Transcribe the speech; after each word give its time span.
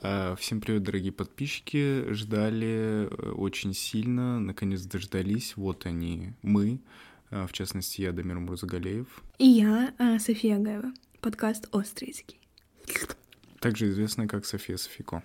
А, 0.00 0.36
всем 0.36 0.60
привет, 0.60 0.84
дорогие 0.84 1.10
подписчики. 1.10 2.04
Ждали 2.12 3.08
э, 3.10 3.30
очень 3.32 3.74
сильно, 3.74 4.38
наконец 4.38 4.82
дождались. 4.82 5.56
Вот 5.56 5.86
они, 5.86 6.34
мы, 6.42 6.78
а, 7.30 7.48
в 7.48 7.52
частности, 7.52 8.02
я, 8.02 8.12
Дамир 8.12 8.38
Мурзагалеев. 8.38 9.08
И 9.38 9.46
я, 9.46 9.92
а, 9.98 10.20
София 10.20 10.56
Агаева. 10.56 10.92
Подкаст 11.20 11.68
«Острый 11.72 12.10
языки». 12.10 12.36
Также 13.58 13.88
известная 13.88 14.28
как 14.28 14.46
София 14.46 14.76
Софико. 14.76 15.24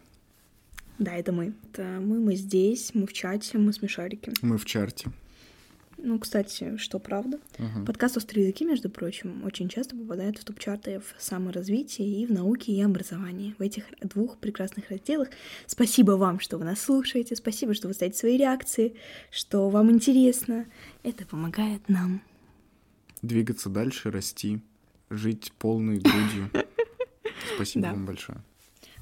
Да, 0.97 1.13
это 1.13 1.31
мы. 1.31 1.53
Это 1.71 1.99
мы, 2.01 2.19
мы 2.19 2.35
здесь, 2.35 2.95
мы 2.95 3.05
в 3.05 3.13
чате, 3.13 3.59
мы 3.59 3.73
смешарики. 3.73 4.31
Мы 4.41 4.57
в 4.57 4.65
чарте. 4.65 5.11
Ну, 6.05 6.19
кстати, 6.19 6.75
что 6.75 6.99
правда. 6.99 7.39
Ага. 7.57 7.85
Подкаст 7.85 8.17
«Острые 8.17 8.43
языки», 8.43 8.65
между 8.65 8.89
прочим, 8.89 9.41
очень 9.45 9.69
часто 9.69 9.95
попадает 9.95 10.37
в 10.37 10.43
топ-чарты 10.43 10.99
в 10.99 11.15
саморазвитии 11.17 12.21
и 12.21 12.25
в 12.25 12.31
науке 12.31 12.73
и 12.73 12.81
образовании. 12.81 13.55
В 13.57 13.61
этих 13.61 13.85
двух 14.01 14.37
прекрасных 14.37 14.91
разделах. 14.91 15.29
Спасибо 15.65 16.11
вам, 16.11 16.41
что 16.41 16.57
вы 16.57 16.65
нас 16.65 16.81
слушаете, 16.81 17.37
спасибо, 17.37 17.73
что 17.73 17.87
вы 17.87 17.93
ставите 17.93 18.17
свои 18.17 18.35
реакции, 18.35 18.95
что 19.31 19.69
вам 19.69 19.91
интересно. 19.91 20.65
Это 21.03 21.25
помогает 21.25 21.87
нам. 21.87 22.21
Двигаться 23.21 23.69
дальше, 23.69 24.11
расти, 24.11 24.59
жить 25.09 25.53
полной 25.57 25.99
грудью. 25.99 26.51
Спасибо 27.55 27.85
вам 27.85 28.05
большое. 28.05 28.39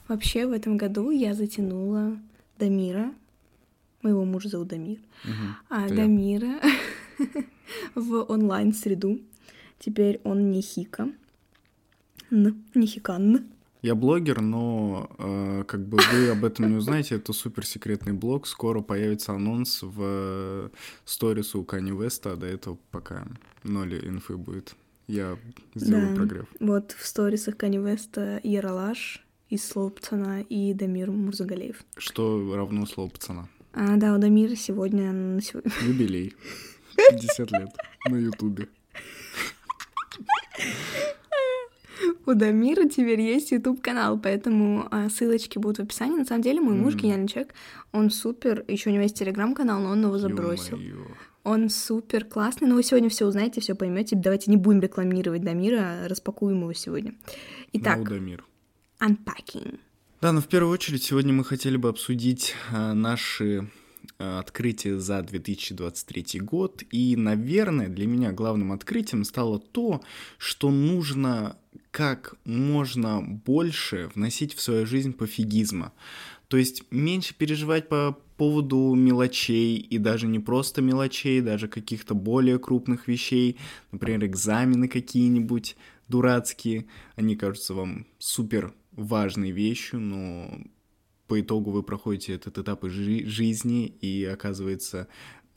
Вообще, 0.07 0.45
в 0.45 0.51
этом 0.51 0.77
году 0.77 1.09
я 1.09 1.33
затянула 1.33 2.19
Дамира, 2.59 3.11
моего 4.03 4.25
мужа 4.25 4.49
зовут 4.49 4.67
Дамир, 4.69 4.99
Мгм. 5.23 5.55
а. 5.69 5.89
Дамира 5.89 6.59
в 7.95 8.23
онлайн-среду. 8.31 9.19
Теперь 9.79 10.21
он 10.23 10.51
не 10.51 10.61
хика, 10.61 11.09
Н, 12.29 12.63
не 12.75 12.87
хикан. 12.87 13.45
Я 13.81 13.95
блогер, 13.95 14.41
но 14.41 15.09
э, 15.17 15.63
как 15.67 15.87
бы 15.87 15.97
вы 16.13 16.29
об 16.29 16.45
этом 16.45 16.69
не 16.69 16.75
узнаете, 16.75 17.15
это 17.15 17.33
супер 17.33 17.65
секретный 17.65 18.13
блог. 18.13 18.45
Скоро 18.45 18.81
появится 18.81 19.33
анонс 19.33 19.81
в 19.81 19.97
э, 19.99 20.69
сторис 21.03 21.55
у 21.55 21.63
Кани 21.63 21.91
Веста, 21.91 22.33
а 22.33 22.35
до 22.35 22.45
этого 22.45 22.77
пока 22.91 23.25
ноль 23.63 23.95
инфы 24.07 24.37
будет. 24.37 24.75
Я 25.07 25.35
сделаю 25.73 26.09
Да. 26.11 26.15
прогрев. 26.15 26.45
Вот 26.59 26.91
в 26.91 27.07
сторисах 27.07 27.57
Кани 27.57 27.79
Веста 27.79 28.39
Яралаш 28.43 29.25
из 29.49 29.67
Слоупцана 29.67 30.41
и 30.43 30.75
Дамир 30.75 31.09
Мурзагалеев. 31.09 31.83
Что 31.97 32.53
равно 32.55 32.85
слово 32.85 33.09
пацана? 33.09 33.49
А, 33.73 33.95
да, 33.97 34.13
у 34.13 34.17
Дамира 34.17 34.55
сегодня, 34.55 35.11
на 35.11 35.41
сегодня 35.41 35.71
Юбилей. 35.87 36.35
50 37.09 37.51
лет 37.51 37.69
на 38.09 38.15
Ютубе. 38.17 38.67
У 42.25 42.33
Дамира 42.33 42.87
теперь 42.87 43.19
есть 43.21 43.51
YouTube 43.51 43.81
канал, 43.81 44.19
поэтому 44.19 44.87
а, 44.91 45.09
ссылочки 45.09 45.57
будут 45.57 45.77
в 45.77 45.81
описании. 45.83 46.17
На 46.17 46.25
самом 46.25 46.43
деле, 46.43 46.61
мой 46.61 46.75
муж 46.75 46.93
Мгм. 46.93 47.01
гениальный 47.03 47.27
человек. 47.27 47.53
Он 47.91 48.09
супер. 48.11 48.63
Еще 48.67 48.89
у 48.89 48.93
него 48.93 49.03
есть 49.03 49.17
телеграм-канал, 49.17 49.81
но 49.81 49.89
он 49.91 50.03
его 50.03 50.17
забросил. 50.17 50.77
Ё-моё. 50.77 51.07
Он 51.43 51.69
супер 51.69 52.25
классный. 52.25 52.67
Но 52.67 52.75
вы 52.75 52.83
сегодня 52.83 53.09
все 53.09 53.25
узнаете, 53.25 53.59
все 53.61 53.73
поймете. 53.75 54.15
Давайте 54.15 54.51
не 54.51 54.57
будем 54.57 54.81
рекламировать 54.81 55.41
Дамира, 55.43 55.79
а 56.03 56.07
распакуем 56.07 56.59
его 56.61 56.73
сегодня. 56.73 57.15
Итак, 57.73 57.97
Наудамир. 57.97 58.45
unpacking. 58.99 59.79
Да, 60.21 60.31
но 60.31 60.39
в 60.39 60.47
первую 60.47 60.71
очередь 60.71 61.01
сегодня 61.01 61.33
мы 61.33 61.43
хотели 61.43 61.77
бы 61.77 61.89
обсудить 61.89 62.53
а, 62.71 62.93
наши 62.93 63.67
а, 64.19 64.37
открытия 64.37 64.99
за 64.99 65.23
2023 65.23 66.39
год. 66.41 66.83
И, 66.91 67.15
наверное, 67.15 67.87
для 67.87 68.05
меня 68.05 68.31
главным 68.31 68.71
открытием 68.71 69.23
стало 69.23 69.57
то, 69.57 70.03
что 70.37 70.69
нужно 70.69 71.57
как 71.89 72.35
можно 72.45 73.23
больше 73.23 74.11
вносить 74.13 74.53
в 74.53 74.61
свою 74.61 74.85
жизнь 74.85 75.13
пофигизма. 75.13 75.91
То 76.49 76.57
есть 76.57 76.83
меньше 76.91 77.33
переживать 77.33 77.89
по 77.89 78.15
поводу 78.37 78.93
мелочей, 78.93 79.77
и 79.77 79.97
даже 79.97 80.27
не 80.27 80.37
просто 80.37 80.83
мелочей, 80.83 81.41
даже 81.41 81.67
каких-то 81.67 82.13
более 82.13 82.59
крупных 82.59 83.07
вещей, 83.07 83.57
например, 83.91 84.23
экзамены 84.27 84.87
какие-нибудь 84.87 85.75
дурацкие, 86.07 86.85
они 87.15 87.35
кажутся 87.35 87.73
вам 87.73 88.05
супер 88.19 88.71
важной 88.91 89.51
вещью, 89.51 89.99
но 89.99 90.59
по 91.27 91.39
итогу 91.39 91.71
вы 91.71 91.83
проходите 91.83 92.33
этот 92.33 92.57
этап 92.57 92.83
жи- 92.85 93.25
жизни, 93.25 93.87
и 93.87 94.25
оказывается 94.25 95.07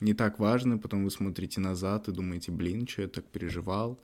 не 0.00 0.14
так 0.14 0.38
важно, 0.38 0.78
потом 0.78 1.04
вы 1.04 1.10
смотрите 1.10 1.60
назад 1.60 2.08
и 2.08 2.12
думаете, 2.12 2.52
блин, 2.52 2.86
что 2.86 3.02
я 3.02 3.08
так 3.08 3.24
переживал. 3.24 3.98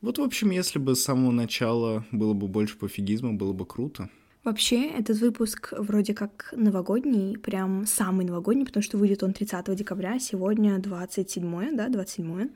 Вот, 0.00 0.18
в 0.18 0.22
общем, 0.22 0.50
если 0.50 0.78
бы 0.78 0.94
с 0.94 1.02
самого 1.02 1.30
начала 1.30 2.04
было 2.12 2.34
бы 2.34 2.46
больше 2.46 2.76
пофигизма, 2.76 3.32
было 3.32 3.52
бы 3.52 3.64
круто. 3.64 4.10
Вообще, 4.44 4.90
этот 4.90 5.20
выпуск 5.20 5.72
вроде 5.78 6.12
как 6.12 6.52
новогодний, 6.54 7.38
прям 7.38 7.86
самый 7.86 8.26
новогодний, 8.26 8.66
потому 8.66 8.82
что 8.82 8.98
выйдет 8.98 9.22
он 9.22 9.32
30 9.32 9.74
декабря, 9.74 10.18
сегодня 10.18 10.78
27, 10.78 11.74
да, 11.74 11.88
27. 11.88 12.50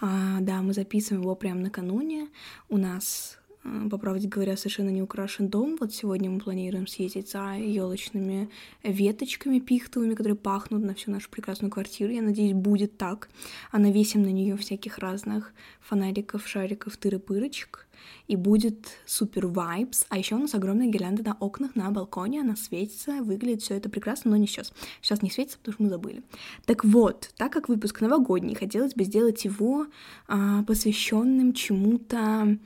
А, 0.00 0.38
да, 0.40 0.62
мы 0.62 0.72
записываем 0.72 1.22
его 1.22 1.34
прям 1.34 1.60
накануне. 1.60 2.28
У 2.68 2.76
нас, 2.76 3.40
по 3.62 3.96
правде 3.96 4.26
говоря, 4.28 4.56
совершенно 4.56 4.88
не 4.88 5.02
украшен 5.02 5.48
дом. 5.48 5.76
Вот 5.78 5.94
сегодня 5.94 6.30
мы 6.30 6.40
планируем 6.40 6.86
съездить 6.86 7.30
за 7.30 7.54
елочными 7.54 8.48
веточками 8.82 9.60
пихтовыми, 9.60 10.14
которые 10.14 10.36
пахнут 10.36 10.82
на 10.82 10.94
всю 10.94 11.10
нашу 11.12 11.30
прекрасную 11.30 11.70
квартиру. 11.70 12.12
Я 12.12 12.22
надеюсь, 12.22 12.54
будет 12.54 12.96
так. 12.96 13.28
А 13.70 13.78
навесим 13.78 14.22
на 14.22 14.32
нее 14.32 14.56
всяких 14.56 14.98
разных 14.98 15.52
фонариков, 15.80 16.46
шариков, 16.46 16.98
тыры-пырочек 16.98 17.86
и 18.26 18.34
будет 18.34 18.88
супер 19.06 19.46
вайбс. 19.46 20.06
А 20.08 20.18
еще 20.18 20.34
у 20.34 20.38
нас 20.38 20.54
огромная 20.54 20.88
гирлянда 20.88 21.22
на 21.22 21.34
окнах, 21.34 21.76
на 21.76 21.90
балконе, 21.92 22.40
она 22.40 22.56
светится, 22.56 23.22
выглядит 23.22 23.62
все 23.62 23.76
это 23.76 23.88
прекрасно, 23.88 24.32
но 24.32 24.36
не 24.36 24.48
сейчас. 24.48 24.72
Сейчас 25.00 25.22
не 25.22 25.30
светится, 25.30 25.58
потому 25.58 25.74
что 25.74 25.82
мы 25.84 25.88
забыли. 25.88 26.22
Так 26.64 26.84
вот, 26.84 27.30
так 27.36 27.52
как 27.52 27.68
выпуск 27.68 28.00
новогодний, 28.00 28.56
хотелось 28.56 28.94
бы 28.94 29.04
сделать 29.04 29.44
его 29.44 29.86
а, 30.26 30.64
посвященным 30.64 31.52
чему-то 31.52 32.58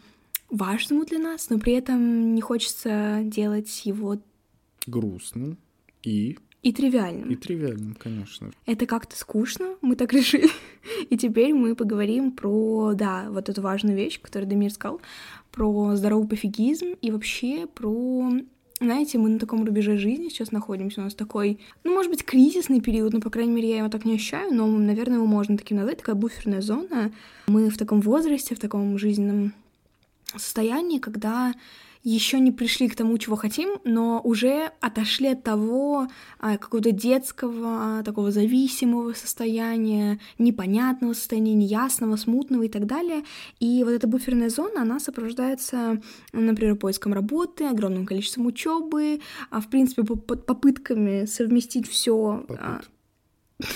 важному 0.51 1.05
для 1.05 1.19
нас, 1.19 1.51
но 1.51 1.59
при 1.59 1.73
этом 1.75 2.35
не 2.35 2.41
хочется 2.41 3.21
делать 3.25 3.85
его 3.85 4.19
Грустно 4.87 5.57
и, 6.03 6.39
и 6.63 6.73
тривиальным. 6.73 7.31
и 7.31 7.37
тривиальным, 7.37 7.95
конечно. 7.95 8.51
Это 8.65 8.87
как-то 8.87 9.17
скучно, 9.17 9.77
мы 9.83 9.97
так 9.97 10.13
решили. 10.13 10.49
И 11.11 11.17
теперь 11.17 11.53
мы 11.53 11.75
поговорим 11.75 12.33
про, 12.33 12.93
да, 12.95 13.27
вот 13.31 13.49
эту 13.49 13.63
важную 13.63 13.97
вещь, 13.97 14.21
которую 14.21 14.49
Дамир 14.49 14.71
сказал, 14.71 15.01
про 15.51 15.97
здоровый 15.97 16.29
пофигизм 16.29 16.95
и 17.01 17.11
вообще 17.11 17.67
про... 17.67 18.31
Знаете, 18.79 19.17
мы 19.17 19.31
на 19.31 19.39
таком 19.39 19.65
рубеже 19.65 19.97
жизни 19.97 20.29
сейчас 20.29 20.53
находимся, 20.53 21.01
у 21.01 21.05
нас 21.05 21.15
такой, 21.15 21.61
ну, 21.83 21.95
может 21.95 22.11
быть, 22.11 22.23
кризисный 22.23 22.83
период, 22.83 23.15
но, 23.15 23.21
по 23.21 23.31
крайней 23.31 23.53
мере, 23.53 23.71
я 23.71 23.79
его 23.79 23.89
так 23.89 24.05
не 24.05 24.17
ощущаю, 24.17 24.53
но, 24.53 24.67
наверное, 24.67 25.17
его 25.17 25.27
можно 25.27 25.57
таким 25.57 25.79
назвать, 25.79 25.99
такая 25.99 26.15
буферная 26.15 26.61
зона. 26.61 27.11
Мы 27.47 27.71
в 27.71 27.79
таком 27.79 28.03
возрасте, 28.03 28.55
в 28.55 28.59
таком 28.59 28.99
жизненном 28.99 29.55
состоянии, 30.35 30.99
когда 30.99 31.55
еще 32.03 32.39
не 32.39 32.53
пришли 32.53 32.89
к 32.89 32.95
тому, 32.95 33.19
чего 33.19 33.35
хотим, 33.35 33.81
но 33.83 34.21
уже 34.23 34.71
отошли 34.81 35.29
от 35.31 35.43
того 35.43 36.07
а, 36.39 36.57
какого-то 36.57 36.93
детского, 36.93 38.03
такого 38.05 38.31
зависимого 38.31 39.13
состояния, 39.13 40.21
непонятного 40.39 41.15
состояния, 41.15 41.55
неясного, 41.55 42.15
смутного 42.15 42.63
и 42.63 42.69
так 42.69 42.87
далее. 42.87 43.25
И 43.59 43.83
вот 43.83 43.91
эта 43.91 44.07
буферная 44.07 44.51
зона, 44.51 44.83
она 44.83 45.01
сопровождается, 45.01 46.01
например, 46.33 46.77
поиском 46.77 47.13
работы, 47.13 47.65
огромным 47.65 48.07
количеством 48.07 48.47
учебы, 48.47 49.21
а, 49.51 49.61
в 49.61 49.69
принципе, 49.69 50.05
по- 50.05 50.15
по- 50.17 50.37
попытками 50.37 51.25
совместить 51.25 51.89
все. 51.89 52.45
Попыт. 52.47 52.89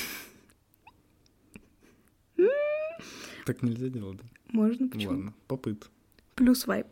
Так 3.46 3.62
нельзя 3.62 3.88
делать, 3.88 4.18
да? 4.18 4.24
Можно, 4.52 4.88
почему? 4.88 5.12
Ладно, 5.12 5.34
попыт. 5.48 5.90
Плюс 6.40 6.66
вайп. 6.66 6.86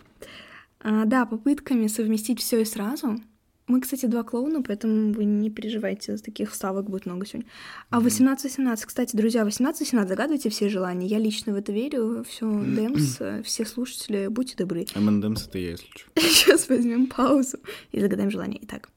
А, 0.81 1.07
да, 1.07 1.25
попытками 1.25 1.87
совместить 1.87 2.39
все 2.39 2.61
и 2.61 2.67
сразу. 2.67 3.19
Мы, 3.67 3.81
кстати, 3.81 4.05
два 4.05 4.23
клоуна, 4.23 4.63
поэтому 4.63 5.15
вы 5.15 5.25
не 5.25 5.49
переживайте, 5.49 6.19
таких 6.19 6.53
вставок 6.53 6.91
будет 6.91 7.07
много 7.07 7.25
сегодня. 7.25 7.49
А 7.89 8.03
18-18, 8.03 8.85
кстати, 8.85 9.17
друзья, 9.17 9.47
18-18, 9.47 10.07
загадывайте 10.07 10.51
все 10.51 10.69
желания. 10.69 11.07
Я 11.07 11.19
лично 11.19 11.55
в 11.55 11.57
это 11.57 11.73
верю. 11.73 12.27
Все, 12.29 12.47
Дэмс, 12.47 13.17
э, 13.21 13.43
все 13.43 13.65
слушатели, 13.65 14.27
будьте 14.27 14.55
добры. 14.55 14.85
M&M's 14.95 15.49
это 15.49 15.59
я, 15.59 15.71
если 15.71 15.87
что. 15.87 16.11
Сейчас 16.21 16.69
возьмем 16.69 17.07
паузу 17.07 17.57
и 17.91 18.01
загадаем 18.01 18.31
желание. 18.31 18.61
Итак. 18.65 18.91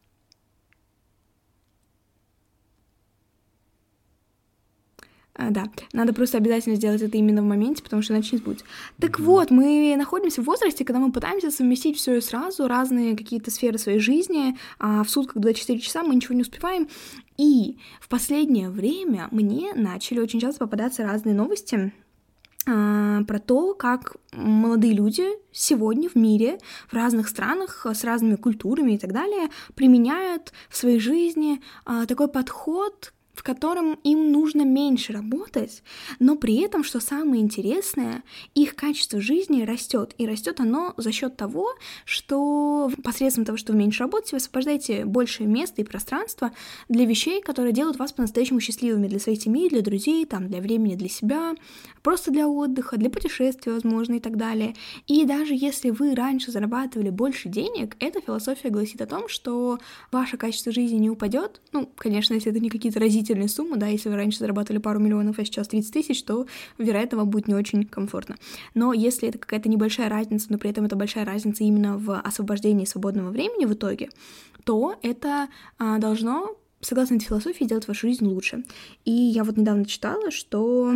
А, 5.41 5.49
да, 5.49 5.63
надо 5.91 6.13
просто 6.13 6.37
обязательно 6.37 6.75
сделать 6.75 7.01
это 7.01 7.17
именно 7.17 7.41
в 7.41 7.45
моменте, 7.45 7.81
потому 7.81 8.03
что 8.03 8.13
иначе 8.13 8.29
не 8.33 8.37
сбудется. 8.37 8.65
Так 8.99 9.19
вот, 9.19 9.49
мы 9.49 9.95
находимся 9.97 10.41
в 10.41 10.45
возрасте, 10.45 10.85
когда 10.85 10.99
мы 10.99 11.11
пытаемся 11.11 11.49
совместить 11.49 11.97
все 11.97 12.17
и 12.17 12.21
сразу, 12.21 12.67
разные 12.67 13.17
какие-то 13.17 13.49
сферы 13.49 13.79
своей 13.79 13.97
жизни, 13.97 14.55
а 14.77 15.03
в 15.03 15.09
сутках 15.09 15.41
24 15.41 15.79
часа 15.79 16.03
мы 16.03 16.13
ничего 16.13 16.35
не 16.35 16.43
успеваем. 16.43 16.87
И 17.37 17.79
в 17.99 18.07
последнее 18.07 18.69
время 18.69 19.29
мне 19.31 19.73
начали 19.73 20.19
очень 20.19 20.39
часто 20.39 20.59
попадаться 20.59 21.03
разные 21.03 21.33
новости, 21.33 21.91
а, 22.67 23.23
про 23.23 23.39
то, 23.39 23.73
как 23.73 24.17
молодые 24.33 24.93
люди 24.93 25.25
сегодня 25.51 26.07
в 26.07 26.13
мире, 26.13 26.59
в 26.87 26.93
разных 26.93 27.27
странах, 27.27 27.87
с 27.91 28.03
разными 28.03 28.35
культурами 28.35 28.91
и 28.91 28.97
так 28.99 29.11
далее, 29.11 29.49
применяют 29.73 30.53
в 30.69 30.77
своей 30.77 30.99
жизни 30.99 31.61
а, 31.83 32.05
такой 32.05 32.27
подход 32.27 33.11
в 33.41 33.43
котором 33.43 33.95
им 34.03 34.31
нужно 34.31 34.61
меньше 34.61 35.13
работать, 35.13 35.81
но 36.19 36.35
при 36.35 36.57
этом, 36.61 36.83
что 36.83 36.99
самое 36.99 37.41
интересное, 37.41 38.21
их 38.53 38.75
качество 38.75 39.19
жизни 39.19 39.63
растет. 39.63 40.13
И 40.19 40.27
растет 40.27 40.59
оно 40.59 40.93
за 40.97 41.11
счет 41.11 41.37
того, 41.37 41.69
что 42.05 42.91
посредством 43.03 43.45
того, 43.45 43.57
что 43.57 43.73
вы 43.73 43.79
меньше 43.79 44.03
работаете, 44.03 44.35
вы 44.35 44.37
освобождаете 44.37 45.05
больше 45.05 45.45
места 45.45 45.81
и 45.81 45.83
пространства 45.83 46.51
для 46.87 47.05
вещей, 47.05 47.41
которые 47.41 47.73
делают 47.73 47.97
вас 47.97 48.13
по-настоящему 48.13 48.59
счастливыми 48.59 49.07
для 49.07 49.17
своей 49.17 49.39
семьи, 49.39 49.69
для 49.69 49.81
друзей, 49.81 50.27
там, 50.27 50.47
для 50.47 50.61
времени 50.61 50.93
для 50.93 51.09
себя, 51.09 51.55
просто 52.03 52.29
для 52.29 52.47
отдыха, 52.47 52.97
для 52.97 53.09
путешествий, 53.09 53.73
возможно, 53.73 54.13
и 54.13 54.19
так 54.19 54.37
далее. 54.37 54.75
И 55.07 55.25
даже 55.25 55.55
если 55.55 55.89
вы 55.89 56.13
раньше 56.13 56.51
зарабатывали 56.51 57.09
больше 57.09 57.49
денег, 57.49 57.95
эта 57.99 58.21
философия 58.21 58.69
гласит 58.69 59.01
о 59.01 59.07
том, 59.07 59.27
что 59.27 59.79
ваше 60.11 60.37
качество 60.37 60.71
жизни 60.71 60.97
не 60.97 61.09
упадет. 61.09 61.59
Ну, 61.71 61.89
конечно, 61.95 62.35
если 62.35 62.51
это 62.51 62.59
не 62.59 62.69
какие-то 62.69 62.99
разительные 62.99 63.30
суммы, 63.47 63.77
да, 63.77 63.87
если 63.87 64.09
вы 64.09 64.15
раньше 64.15 64.39
зарабатывали 64.39 64.79
пару 64.79 64.99
миллионов, 64.99 65.39
а 65.39 65.45
сейчас 65.45 65.67
30 65.67 65.93
тысяч, 65.93 66.23
то, 66.23 66.47
вероятно, 66.77 67.17
вам 67.19 67.29
будет 67.29 67.47
не 67.47 67.55
очень 67.55 67.85
комфортно. 67.85 68.35
Но 68.73 68.93
если 68.93 69.29
это 69.29 69.37
какая-то 69.37 69.69
небольшая 69.69 70.09
разница, 70.09 70.47
но 70.49 70.57
при 70.57 70.69
этом 70.69 70.85
это 70.85 70.95
большая 70.95 71.25
разница 71.25 71.63
именно 71.63 71.97
в 71.97 72.19
освобождении 72.19 72.85
свободного 72.85 73.29
времени 73.29 73.65
в 73.65 73.73
итоге, 73.73 74.09
то 74.63 74.95
это 75.01 75.49
а, 75.77 75.97
должно 75.97 76.55
согласно 76.81 77.15
этой 77.15 77.25
философии, 77.25 77.63
делать 77.63 77.87
вашу 77.87 78.07
жизнь 78.07 78.25
лучше. 78.25 78.63
И 79.05 79.11
я 79.11 79.43
вот 79.43 79.57
недавно 79.57 79.85
читала, 79.85 80.31
что 80.31 80.93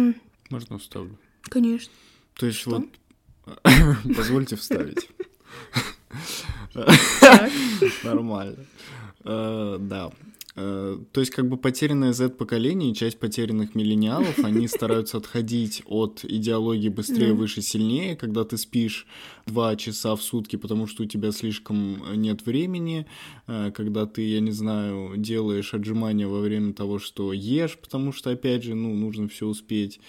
можно 0.50 0.78
вставлю? 0.78 1.18
Конечно. 1.44 1.92
То 2.36 2.46
есть 2.46 2.60
Что? 2.60 2.72
вот... 2.72 2.86
Позвольте 4.16 4.56
вставить. 4.56 5.10
Нормально. 8.04 8.66
Э, 9.24 9.78
да. 9.80 10.12
Э, 10.58 10.98
то 11.12 11.20
есть 11.20 11.32
как 11.32 11.50
бы 11.50 11.58
потерянное 11.58 12.14
Z-поколение 12.14 12.94
часть 12.94 13.20
потерянных 13.20 13.76
миллениалов, 13.76 14.40
они 14.40 14.68
стараются 14.70 15.18
отходить 15.18 15.84
от 15.86 16.24
идеологии 16.24 16.90
быстрее, 16.90 17.34
выше, 17.34 17.62
сильнее, 17.62 18.16
когда 18.16 18.46
ты 18.46 18.58
спишь 18.58 19.06
два 19.46 19.76
часа 19.76 20.16
в 20.16 20.22
сутки, 20.22 20.56
потому 20.56 20.88
что 20.88 21.04
у 21.04 21.06
тебя 21.06 21.32
слишком 21.32 22.02
нет 22.16 22.46
времени, 22.46 23.06
э, 23.48 23.72
когда 23.76 24.06
ты, 24.06 24.22
я 24.22 24.40
не 24.40 24.52
знаю, 24.52 25.18
делаешь 25.18 25.74
отжимания 25.74 26.28
во 26.28 26.40
время 26.40 26.74
того, 26.74 27.00
что 27.00 27.34
ешь, 27.34 27.78
потому 27.78 28.14
что, 28.14 28.32
опять 28.32 28.64
же, 28.64 28.76
ну, 28.76 28.94
нужно 28.94 29.28
все 29.28 29.48
успеть. 29.48 30.00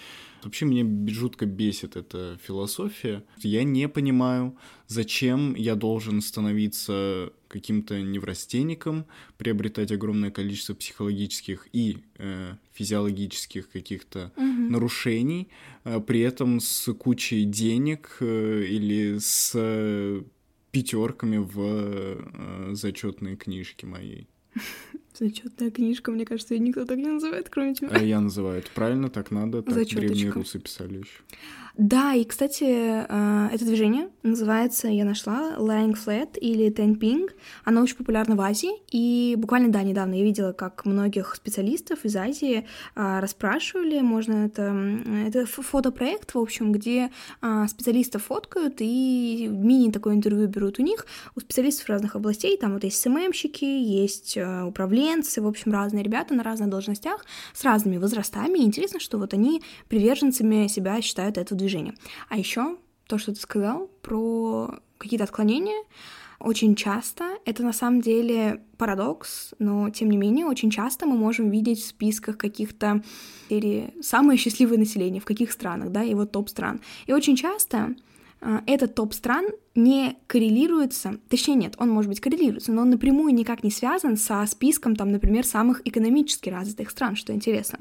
Вообще 0.43 0.65
меня 0.65 1.13
жутко 1.13 1.47
бесит 1.47 1.97
эта 1.97 2.39
философия. 2.43 3.25
Я 3.39 3.65
не 3.65 3.89
понимаю, 3.89 4.57
зачем 4.87 5.55
я 5.55 5.75
должен 5.75 6.21
становиться 6.21 7.33
каким-то 7.49 8.01
неврастенником, 8.01 9.07
приобретать 9.39 9.93
огромное 9.93 10.31
количество 10.31 10.75
психологических 10.75 11.69
и 11.73 11.99
э, 12.19 12.55
физиологических 12.73 13.71
каких-то 13.71 14.33
угу. 14.37 14.45
нарушений, 14.45 15.49
э, 15.85 16.01
при 16.01 16.21
этом 16.21 16.61
с 16.61 16.93
кучей 16.93 17.45
денег 17.45 18.17
э, 18.21 18.65
или 18.69 19.19
с 19.19 19.53
э, 19.55 20.23
пятерками 20.71 21.39
в 21.39 21.59
э, 21.59 22.71
зачетной 22.75 23.37
книжке 23.37 23.87
моей. 23.87 24.29
Зачетная 25.19 25.71
книжка, 25.71 26.11
мне 26.11 26.25
кажется, 26.25 26.55
ее 26.55 26.61
никто 26.61 26.85
так 26.85 26.99
не 26.99 27.09
называет, 27.09 27.49
кроме 27.49 27.75
тебя. 27.75 27.89
А 27.91 27.99
я 27.99 28.21
называю 28.21 28.59
это 28.59 28.71
правильно, 28.75 29.09
так 29.09 29.31
надо, 29.31 29.63
так 29.63 29.75
Зачеточка. 29.75 30.01
древние 30.01 30.31
русы 30.31 30.59
писали 30.59 30.99
еще. 30.99 31.23
Да, 31.77 32.15
и, 32.15 32.25
кстати, 32.25 32.65
э, 32.65 33.49
это 33.53 33.65
движение 33.67 34.09
называется, 34.23 34.89
я 34.89 35.05
нашла, 35.05 35.57
Lying 35.59 35.95
Flat 35.95 36.39
или 36.39 36.73
Tenping. 36.73 37.29
Оно 37.65 37.83
очень 37.83 37.97
популярно 37.97 38.35
в 38.35 38.41
Азии, 38.41 38.71
и 38.91 39.35
буквально, 39.37 39.71
да, 39.71 39.83
недавно 39.83 40.15
я 40.15 40.25
видела, 40.25 40.53
как 40.53 40.87
многих 40.87 41.35
специалистов 41.35 42.07
из 42.07 42.17
Азии 42.17 42.67
э, 42.95 43.21
расспрашивали, 43.21 44.01
можно 44.01 44.47
это... 44.47 44.75
Это 45.27 45.45
фотопроект, 45.45 46.35
в 46.35 46.39
общем, 46.39 46.73
где 46.73 47.11
э, 47.43 47.67
специалистов 47.69 48.25
фоткают, 48.25 48.77
и 48.79 49.47
мини 49.51 49.91
такое 49.91 50.15
интервью 50.15 50.49
берут 50.49 50.79
у 50.79 50.83
них, 50.83 51.05
у 51.35 51.41
специалистов 51.41 51.89
разных 51.91 52.17
областей, 52.17 52.57
там 52.57 52.73
вот 52.73 52.85
есть 52.85 53.01
СММщики, 53.03 53.65
есть 53.65 54.39
управленцы, 55.07 55.41
в 55.41 55.47
общем, 55.47 55.73
разные 55.73 56.03
ребята 56.03 56.35
на 56.35 56.43
разных 56.43 56.69
должностях 56.69 57.25
с 57.55 57.65
разными 57.65 57.99
возрастами, 57.99 58.59
и 58.59 58.63
интересно, 58.63 59.01
что 59.01 59.19
вот 59.19 59.35
они 59.35 59.63
приверженцами 59.89 60.67
себя 60.67 61.01
считают 61.01 61.39
этого 61.39 61.59
движения. 61.59 61.95
А 62.29 62.39
еще 62.39 62.77
то, 63.07 63.19
что 63.19 63.33
ты 63.33 63.41
сказал 63.41 63.89
про 64.03 64.79
какие-то 64.99 65.25
отклонения, 65.25 65.85
очень 66.39 66.75
часто, 66.75 67.39
это 67.47 67.63
на 67.63 67.73
самом 67.73 68.01
деле 68.01 68.63
парадокс, 68.77 69.55
но 69.59 69.89
тем 69.91 70.11
не 70.11 70.19
менее, 70.19 70.47
очень 70.47 70.71
часто 70.71 71.07
мы 71.07 71.17
можем 71.17 71.51
видеть 71.51 71.81
в 71.81 71.87
списках 71.87 72.37
каких-то 72.37 73.03
или 73.49 73.95
самое 74.03 74.39
счастливое 74.39 74.77
население, 74.77 75.21
в 75.21 75.25
каких 75.25 75.51
странах, 75.53 75.91
да, 75.91 76.03
и 76.03 76.15
вот 76.15 76.33
топ 76.33 76.49
стран. 76.49 76.81
И 77.07 77.13
очень 77.13 77.37
часто 77.37 77.95
этот 78.67 78.95
топ 78.95 79.15
стран 79.15 79.47
не 79.75 80.17
коррелируется, 80.27 81.19
точнее 81.29 81.55
нет, 81.55 81.75
он 81.79 81.91
может 81.91 82.09
быть 82.09 82.21
коррелируется, 82.21 82.73
но 82.73 82.83
он 82.83 82.91
напрямую 82.91 83.35
никак 83.35 83.65
не 83.65 83.71
связан 83.71 84.17
со 84.17 84.45
списком, 84.47 84.95
там, 84.95 85.11
например, 85.11 85.45
самых 85.45 85.83
экономически 85.85 86.51
развитых 86.51 86.91
стран, 86.91 87.17
что 87.17 87.33
интересно. 87.33 87.79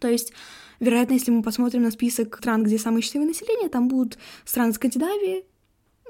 То 0.00 0.08
есть 0.08 0.32
Вероятно, 0.80 1.14
если 1.14 1.32
мы 1.32 1.42
посмотрим 1.42 1.82
на 1.82 1.90
список 1.90 2.36
стран, 2.36 2.62
где 2.62 2.78
самое 2.78 3.02
счастливое 3.02 3.26
население, 3.26 3.68
там 3.68 3.88
будут 3.88 4.18
страны 4.44 4.72
Скандинавии 4.72 5.44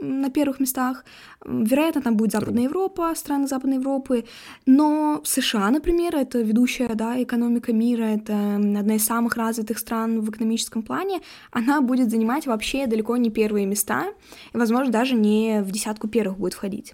на 0.00 0.30
первых 0.30 0.60
местах. 0.60 1.04
Вероятно, 1.44 2.02
там 2.02 2.16
будет 2.16 2.32
Западная 2.32 2.64
Европа, 2.64 3.12
страны 3.14 3.46
Западной 3.46 3.76
Европы. 3.76 4.24
Но 4.66 5.20
США, 5.24 5.70
например, 5.70 6.16
это 6.16 6.40
ведущая 6.40 6.94
да, 6.94 7.22
экономика 7.22 7.72
мира, 7.72 8.04
это 8.04 8.56
одна 8.56 8.94
из 8.94 9.04
самых 9.04 9.36
развитых 9.36 9.78
стран 9.78 10.20
в 10.20 10.30
экономическом 10.30 10.82
плане, 10.82 11.20
она 11.50 11.80
будет 11.80 12.10
занимать 12.10 12.46
вообще 12.46 12.86
далеко 12.86 13.16
не 13.16 13.30
первые 13.30 13.66
места, 13.66 14.06
и, 14.52 14.56
возможно, 14.56 14.92
даже 14.92 15.14
не 15.14 15.62
в 15.62 15.70
десятку 15.70 16.08
первых 16.08 16.38
будет 16.38 16.54
входить. 16.54 16.92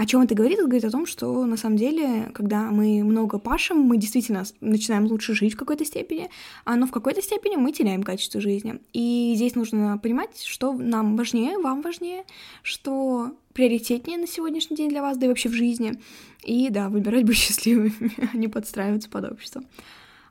О 0.00 0.06
чем 0.06 0.22
это 0.22 0.34
говорит? 0.34 0.58
Это 0.58 0.66
говорит 0.66 0.86
о 0.86 0.90
том, 0.90 1.04
что 1.04 1.44
на 1.44 1.58
самом 1.58 1.76
деле, 1.76 2.30
когда 2.32 2.70
мы 2.70 3.04
много 3.04 3.38
пашем, 3.38 3.82
мы 3.82 3.98
действительно 3.98 4.44
начинаем 4.62 5.04
лучше 5.04 5.34
жить 5.34 5.52
в 5.52 5.58
какой-то 5.58 5.84
степени, 5.84 6.30
а 6.64 6.76
но 6.76 6.86
в 6.86 6.90
какой-то 6.90 7.20
степени 7.20 7.56
мы 7.56 7.70
теряем 7.70 8.02
качество 8.02 8.40
жизни. 8.40 8.80
И 8.94 9.34
здесь 9.36 9.56
нужно 9.56 9.98
понимать, 9.98 10.42
что 10.42 10.72
нам 10.72 11.18
важнее, 11.18 11.58
вам 11.58 11.82
важнее, 11.82 12.24
что 12.62 13.36
приоритетнее 13.52 14.16
на 14.16 14.26
сегодняшний 14.26 14.74
день 14.74 14.88
для 14.88 15.02
вас, 15.02 15.18
да 15.18 15.26
и 15.26 15.28
вообще 15.28 15.50
в 15.50 15.52
жизни. 15.52 16.00
И 16.44 16.70
да, 16.70 16.88
выбирать 16.88 17.26
быть 17.26 17.36
счастливыми, 17.36 18.10
а 18.32 18.34
не 18.34 18.48
подстраиваться 18.48 19.10
под 19.10 19.30
общество. 19.30 19.62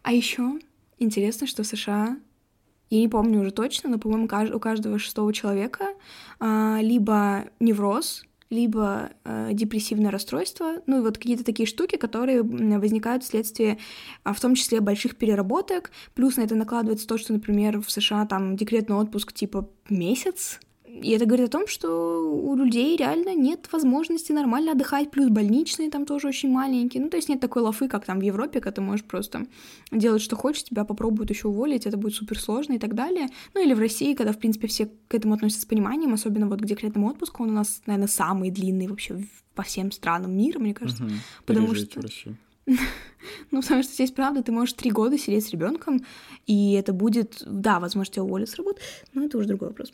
А 0.01 0.13
еще 0.13 0.60
интересно, 0.98 1.46
что 1.46 1.62
в 1.62 1.67
США 1.67 2.17
я 2.89 3.00
не 3.00 3.08
помню 3.08 3.41
уже 3.41 3.51
точно, 3.51 3.91
но, 3.91 4.00
по-моему, 4.00 4.25
у 4.25 4.60
каждого 4.60 4.98
шестого 4.98 5.32
человека 5.32 5.89
а, 6.39 6.79
либо 6.82 7.46
невроз, 7.60 8.25
либо 8.50 9.12
э, 9.24 9.50
депрессивное 9.53 10.12
расстройство, 10.12 10.82
ну 10.88 11.00
и 11.00 11.01
вот 11.01 11.18
какие-то 11.18 11.44
такие 11.44 11.68
штуки, 11.68 11.98
которые 11.98 12.41
возникают 12.41 13.24
вследствие, 13.24 13.77
а, 14.24 14.34
в 14.34 14.39
том 14.39 14.56
числе, 14.56 14.82
больших 14.82 15.18
переработок, 15.18 15.91
плюс 16.15 16.38
на 16.38 16.41
это 16.41 16.56
накладывается 16.56 17.08
то, 17.08 17.18
что, 17.18 17.34
например, 17.34 17.79
в 17.82 17.91
США 17.91 18.25
там 18.25 18.56
декретный 18.56 18.96
отпуск 18.96 19.34
типа 19.34 19.70
месяц, 19.89 20.60
и 20.91 21.12
это 21.12 21.25
говорит 21.25 21.48
о 21.48 21.51
том, 21.51 21.67
что 21.67 22.19
у 22.29 22.55
людей 22.55 22.98
реально 22.98 23.36
нет 23.36 23.69
возможности 23.72 24.31
нормально 24.31 24.72
отдыхать, 24.72 25.12
плюс 25.12 25.29
больничные 25.29 25.89
там 25.91 26.05
тоже 26.05 26.27
очень 26.27 26.51
маленькие. 26.51 27.03
Ну, 27.03 27.10
то 27.10 27.17
есть 27.17 27.29
нет 27.29 27.39
такой 27.39 27.62
лафы, 27.62 27.88
как 27.88 28.05
там 28.05 28.19
в 28.19 28.24
Европе, 28.24 28.60
когда 28.60 28.75
ты 28.75 28.81
можешь 28.81 29.05
просто 29.05 29.46
делать, 29.91 30.22
что 30.22 30.36
хочешь, 30.36 30.63
тебя 30.63 30.86
попробуют 30.86 31.29
еще 31.29 31.48
уволить, 31.48 31.86
это 31.86 31.96
будет 31.96 32.15
супер 32.15 32.39
сложно 32.39 32.74
и 32.74 32.79
так 32.79 32.96
далее. 32.96 33.27
Ну, 33.53 33.63
или 33.63 33.74
в 33.74 33.79
России, 33.79 34.15
когда, 34.15 34.34
в 34.34 34.39
принципе, 34.39 34.67
все 34.67 34.89
к 35.08 35.13
этому 35.13 35.36
относятся 35.36 35.62
с 35.62 35.65
пониманием, 35.65 36.13
особенно 36.13 36.48
вот 36.48 36.62
к 36.62 36.65
декретному 36.65 37.08
отпуску, 37.08 37.43
он 37.43 37.51
у 37.51 37.53
нас, 37.53 37.81
наверное, 37.86 38.08
самый 38.08 38.50
длинный 38.50 38.88
вообще 38.88 39.24
по 39.53 39.63
всем 39.63 39.91
странам 39.91 40.36
мира, 40.36 40.60
мне 40.60 40.74
кажется. 40.74 41.03
Угу. 41.03 41.13
Потому 41.46 41.75
что... 41.75 42.01
Ну, 43.51 43.62
потому 43.62 43.84
что 43.84 43.93
здесь, 43.93 44.12
правда, 44.12 44.41
ты 44.41 44.51
можешь 44.51 44.74
три 44.74 44.91
года 44.91 45.17
сидеть 45.17 45.46
с 45.46 45.50
ребенком, 45.50 46.05
и 46.46 46.74
это 46.74 46.93
будет, 46.93 47.43
да, 47.46 47.79
возможно, 47.79 48.13
тебя 48.13 48.24
уволят 48.24 48.50
с 48.50 48.55
работы, 48.55 48.79
но 49.13 49.25
это 49.25 49.38
уже 49.38 49.48
другой 49.48 49.69
вопрос. 49.69 49.91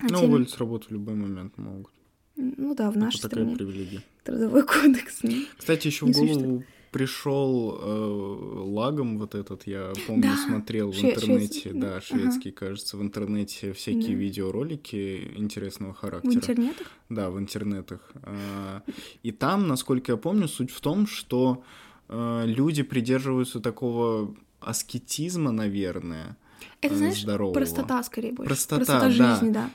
А 0.00 0.04
ну, 0.04 0.20
тем... 0.20 0.28
уволить 0.28 0.50
с 0.50 0.58
работы 0.58 0.88
в 0.88 0.92
любой 0.92 1.14
момент 1.14 1.56
могут. 1.58 1.92
Ну 2.36 2.74
да, 2.74 2.90
в 2.90 2.96
нашей 2.96 3.18
Это 3.18 3.28
стране. 3.28 3.52
такая 3.52 3.66
привилегия. 3.66 4.02
Трудовой 4.24 4.62
кодекс. 4.66 5.20
Ну, 5.22 5.32
Кстати, 5.56 5.86
еще 5.86 6.06
в 6.06 6.10
голову 6.10 6.64
пришел 6.94 7.76
э, 7.76 8.62
лагом 8.62 9.18
вот 9.18 9.34
этот, 9.34 9.66
я 9.66 9.92
помню, 10.06 10.30
да. 10.30 10.36
смотрел 10.36 10.92
в 10.92 10.96
интернете, 10.96 11.62
шведский, 11.62 11.70
да, 11.72 12.00
шведский, 12.00 12.50
ага. 12.50 12.66
кажется, 12.66 12.96
в 12.96 13.02
интернете 13.02 13.72
всякие 13.72 14.12
да. 14.12 14.14
видеоролики 14.14 15.32
интересного 15.34 15.92
характера. 15.92 16.30
В 16.30 16.36
интернетах? 16.36 16.86
Да, 17.08 17.30
в 17.30 17.38
интернетах. 17.40 18.12
Э, 18.22 18.80
и 19.24 19.32
там, 19.32 19.66
насколько 19.66 20.12
я 20.12 20.16
помню, 20.16 20.46
суть 20.46 20.70
в 20.70 20.80
том, 20.80 21.08
что 21.08 21.64
э, 22.08 22.44
люди 22.46 22.84
придерживаются 22.84 23.58
такого 23.58 24.32
аскетизма, 24.60 25.50
наверное, 25.50 26.36
Это, 26.80 26.94
знаешь, 26.94 27.22
здорового. 27.22 27.54
простота 27.54 28.04
скорее 28.04 28.32
больше. 28.32 28.48
Простота, 28.48 28.76
простота 28.76 29.00
да. 29.00 29.10
жизни, 29.10 29.52
да. 29.52 29.70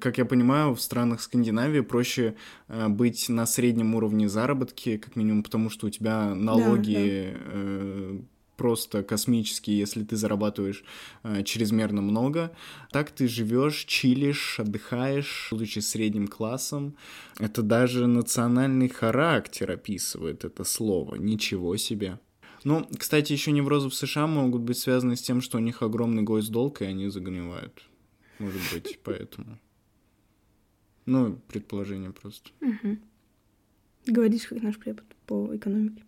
Как 0.00 0.18
я 0.18 0.24
понимаю, 0.24 0.74
в 0.74 0.80
странах 0.80 1.20
Скандинавии 1.20 1.80
проще 1.80 2.34
э, 2.68 2.88
быть 2.88 3.28
на 3.28 3.46
среднем 3.46 3.94
уровне 3.94 4.28
заработки, 4.28 4.96
как 4.96 5.16
минимум, 5.16 5.42
потому 5.42 5.70
что 5.70 5.86
у 5.86 5.90
тебя 5.90 6.34
налоги 6.34 7.34
э, 7.34 8.20
просто 8.56 9.02
космические, 9.02 9.78
если 9.78 10.04
ты 10.04 10.16
зарабатываешь 10.16 10.84
э, 11.24 11.42
чрезмерно 11.42 12.00
много. 12.00 12.52
Так 12.90 13.10
ты 13.10 13.26
живешь, 13.26 13.84
чилишь, 13.86 14.60
отдыхаешь, 14.60 15.48
будучи 15.50 15.80
средним 15.80 16.28
классом. 16.28 16.96
Это 17.38 17.62
даже 17.62 18.06
национальный 18.06 18.88
характер 18.88 19.72
описывает 19.72 20.44
это 20.44 20.64
слово. 20.64 21.16
Ничего 21.16 21.76
себе. 21.76 22.18
Ну, 22.64 22.86
кстати, 22.96 23.32
еще 23.32 23.50
неврозы 23.50 23.88
в 23.88 23.94
США 23.94 24.28
могут 24.28 24.62
быть 24.62 24.78
связаны 24.78 25.16
с 25.16 25.22
тем, 25.22 25.40
что 25.40 25.58
у 25.58 25.60
них 25.60 25.82
огромный 25.82 26.22
госдолг, 26.22 26.82
и 26.82 26.84
они 26.84 27.08
загнивают. 27.08 27.82
Может 28.38 28.60
быть, 28.72 29.00
поэтому. 29.02 29.58
Ну, 31.06 31.38
предположение 31.48 32.12
просто. 32.12 32.50
Угу. 32.60 32.98
Говоришь, 34.06 34.46
как 34.46 34.62
наш 34.62 34.78
препод 34.78 35.04
по 35.26 35.54
экономике. 35.54 36.02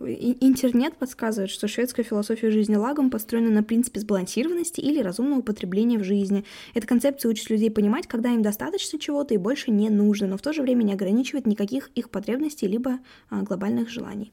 Интернет 0.00 0.96
подсказывает, 0.96 1.50
что 1.50 1.68
шведская 1.68 2.02
философия 2.02 2.50
жизни 2.50 2.76
лагом 2.76 3.10
построена 3.10 3.50
на 3.50 3.62
принципе 3.62 4.00
сбалансированности 4.00 4.80
или 4.80 5.00
разумного 5.00 5.40
употребления 5.40 5.98
в 5.98 6.04
жизни. 6.04 6.44
Эта 6.74 6.86
концепция 6.86 7.28
учит 7.28 7.50
людей 7.50 7.70
понимать, 7.70 8.06
когда 8.06 8.30
им 8.30 8.42
достаточно 8.42 8.98
чего-то 8.98 9.34
и 9.34 9.36
больше 9.36 9.70
не 9.70 9.90
нужно, 9.90 10.26
но 10.26 10.38
в 10.38 10.42
то 10.42 10.52
же 10.52 10.62
время 10.62 10.82
не 10.82 10.94
ограничивает 10.94 11.46
никаких 11.46 11.88
их 11.94 12.10
потребностей 12.10 12.66
либо 12.66 13.00
а, 13.28 13.42
глобальных 13.42 13.90
желаний. 13.90 14.32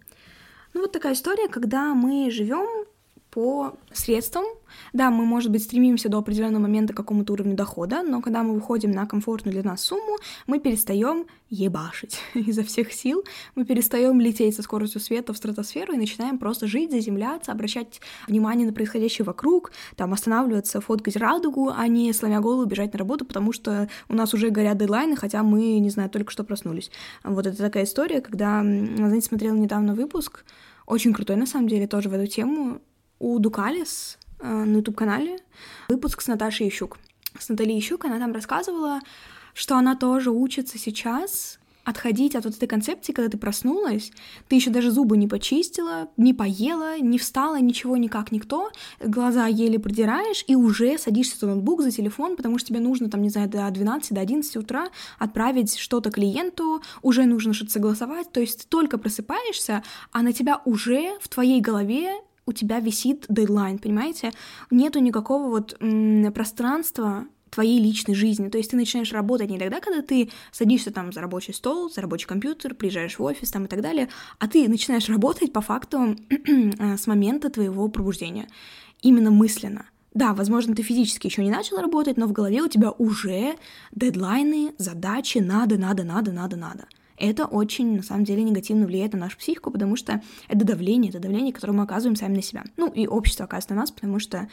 Ну 0.74 0.82
вот 0.82 0.92
такая 0.92 1.14
история, 1.14 1.50
когда 1.50 1.94
мы 1.94 2.32
живем 2.32 2.86
по 3.32 3.76
средствам. 3.92 4.44
Да, 4.94 5.12
мы, 5.12 5.26
может 5.26 5.52
быть, 5.52 5.64
стремимся 5.64 6.10
до 6.10 6.18
определенного 6.18 6.64
момента 6.64 6.94
к 6.94 6.98
какому-то 6.98 7.34
уровню 7.34 7.56
дохода, 7.56 8.04
но 8.04 8.22
когда 8.22 8.44
мы 8.44 8.54
выходим 8.54 8.92
на 8.92 9.06
комфортную 9.06 9.54
для 9.54 9.64
нас 9.64 9.82
сумму, 9.82 10.18
мы 10.48 10.60
перестаем 10.60 11.26
ебашить 11.50 12.20
изо 12.34 12.64
всех 12.64 12.92
сил, 12.94 13.24
мы 13.56 13.66
перестаем 13.66 14.20
лететь 14.20 14.56
со 14.56 14.62
скоростью 14.62 15.02
света 15.02 15.34
в 15.34 15.38
стратосферу 15.38 15.94
и 15.94 15.98
начинаем 15.98 16.38
просто 16.38 16.68
жить, 16.68 16.92
заземляться, 16.92 17.52
обращать 17.52 18.02
внимание 18.28 18.68
на 18.68 18.74
происходящее 18.74 19.26
вокруг, 19.26 19.72
там 19.96 20.14
останавливаться, 20.14 20.82
фоткать 20.82 21.16
радугу, 21.16 21.72
а 21.76 21.88
не 21.88 22.14
сломя 22.14 22.40
голову 22.40 22.66
бежать 22.66 22.94
на 22.94 23.00
работу, 23.00 23.26
потому 23.26 23.52
что 23.52 23.90
у 24.08 24.16
нас 24.16 24.34
уже 24.34 24.50
горят 24.50 24.78
дедлайны, 24.78 25.16
хотя 25.16 25.44
мы, 25.44 25.80
не 25.80 25.90
знаю, 25.90 26.10
только 26.10 26.32
что 26.32 26.44
проснулись. 26.44 26.92
Вот 27.24 27.46
это 27.46 27.58
такая 27.58 27.84
история, 27.84 28.22
когда, 28.22 28.62
знаете, 28.62 29.28
смотрела 29.28 29.56
недавно 29.56 29.94
выпуск, 29.94 30.44
очень 30.86 31.14
крутой, 31.14 31.36
на 31.36 31.46
самом 31.46 31.68
деле, 31.68 31.86
тоже 31.86 32.10
в 32.10 32.14
эту 32.14 32.26
тему, 32.26 32.82
у 33.20 33.38
Дукалис 33.40 34.18
э, 34.40 34.48
на 34.48 34.78
YouTube-канале 34.78 35.38
выпуск 35.90 36.22
с 36.22 36.28
Наташей 36.28 36.70
Ищук. 36.70 36.98
С 37.38 37.50
Натальей 37.50 37.80
Ищук 37.80 38.06
она 38.06 38.20
там 38.20 38.32
рассказывала, 38.32 39.02
что 39.54 39.76
она 39.76 39.96
тоже 39.96 40.32
учится 40.32 40.78
сейчас 40.78 41.60
отходить 41.90 42.36
от 42.36 42.46
вот 42.46 42.56
этой 42.56 42.68
концепции, 42.68 43.14
когда 43.14 43.30
ты 43.30 43.38
проснулась, 43.38 44.12
ты 44.48 44.56
еще 44.56 44.70
даже 44.70 44.92
зубы 44.92 45.18
не 45.18 45.28
почистила, 45.28 46.10
не 46.18 46.34
поела, 46.34 47.00
не 47.00 47.18
встала, 47.18 47.60
ничего 47.60 47.98
никак 47.98 48.32
никто, 48.32 48.70
глаза 49.00 49.48
еле 49.48 49.80
продираешь, 49.80 50.44
и 50.48 50.56
уже 50.56 50.98
садишься 50.98 51.40
за 51.40 51.48
ноутбук, 51.48 51.82
за 51.82 51.92
телефон, 51.92 52.36
потому 52.36 52.60
что 52.60 52.68
тебе 52.68 52.80
нужно, 52.80 53.10
там, 53.10 53.22
не 53.22 53.30
знаю, 53.30 53.50
до 53.50 53.70
12, 53.70 54.14
до 54.14 54.22
11 54.22 54.58
утра 54.58 54.90
отправить 55.18 55.78
что-то 55.78 56.12
клиенту, 56.12 56.82
уже 57.02 57.26
нужно 57.26 57.54
что-то 57.54 57.72
согласовать, 57.72 58.32
то 58.32 58.40
есть 58.40 58.62
ты 58.62 58.68
только 58.68 58.98
просыпаешься, 58.98 59.84
а 60.12 60.22
на 60.22 60.32
тебя 60.32 60.62
уже 60.66 61.18
в 61.22 61.28
твоей 61.28 61.60
голове 61.60 62.12
у 62.50 62.52
тебя 62.52 62.80
висит 62.80 63.26
дедлайн, 63.30 63.78
понимаете? 63.78 64.32
Нету 64.72 65.00
никакого 65.00 65.50
вот 65.50 65.78
м- 65.80 66.34
пространства 66.34 67.28
твоей 67.52 67.80
личной 67.80 68.16
жизни. 68.16 68.50
То 68.50 68.58
есть 68.58 68.72
ты 68.72 68.78
начинаешь 68.78 69.12
работать 69.12 69.50
не 69.50 69.60
тогда, 69.60 69.80
когда 69.80 70.02
ты 70.02 70.30
садишься 70.52 70.92
там 70.92 71.12
за 71.12 71.22
рабочий 71.22 71.54
стол, 71.54 71.90
за 71.90 72.02
рабочий 72.02 72.28
компьютер, 72.28 72.76
приезжаешь 72.76 73.18
в 73.18 73.24
офис 73.24 73.52
там 73.52 73.66
и 73.66 73.68
так 73.68 73.82
далее, 73.82 74.10
а 74.40 74.48
ты 74.48 74.68
начинаешь 74.68 75.10
работать 75.10 75.54
по 75.54 75.62
факту 75.62 76.16
с 76.80 77.08
момента 77.08 77.50
твоего 77.50 77.88
пробуждения. 77.88 78.48
Именно 79.02 79.32
мысленно. 79.32 79.86
Да, 80.14 80.34
возможно, 80.34 80.76
ты 80.76 80.82
физически 80.82 81.28
еще 81.28 81.44
не 81.44 81.52
начал 81.52 81.78
работать, 81.78 82.18
но 82.18 82.26
в 82.26 82.32
голове 82.32 82.64
у 82.64 82.68
тебя 82.68 82.92
уже 82.92 83.56
дедлайны, 83.96 84.74
задачи, 84.78 85.38
надо, 85.38 85.78
надо, 85.78 86.04
надо, 86.04 86.32
надо, 86.32 86.58
надо 86.58 86.88
это 87.20 87.46
очень, 87.46 87.98
на 87.98 88.04
самом 88.04 88.24
деле, 88.24 88.44
негативно 88.44 88.86
влияет 88.86 89.14
на 89.14 89.20
нашу 89.20 89.38
психику, 89.38 89.72
потому 89.72 89.96
что 89.96 90.22
это 90.48 90.66
давление, 90.66 91.10
это 91.10 91.20
давление, 91.20 91.54
которое 91.54 91.74
мы 91.74 91.84
оказываем 91.84 92.16
сами 92.16 92.36
на 92.36 92.42
себя. 92.42 92.64
Ну, 92.78 92.92
и 92.92 93.08
общество 93.08 93.46
оказывает 93.46 93.70
на 93.72 93.76
нас, 93.76 93.92
потому 93.92 94.20
что 94.20 94.48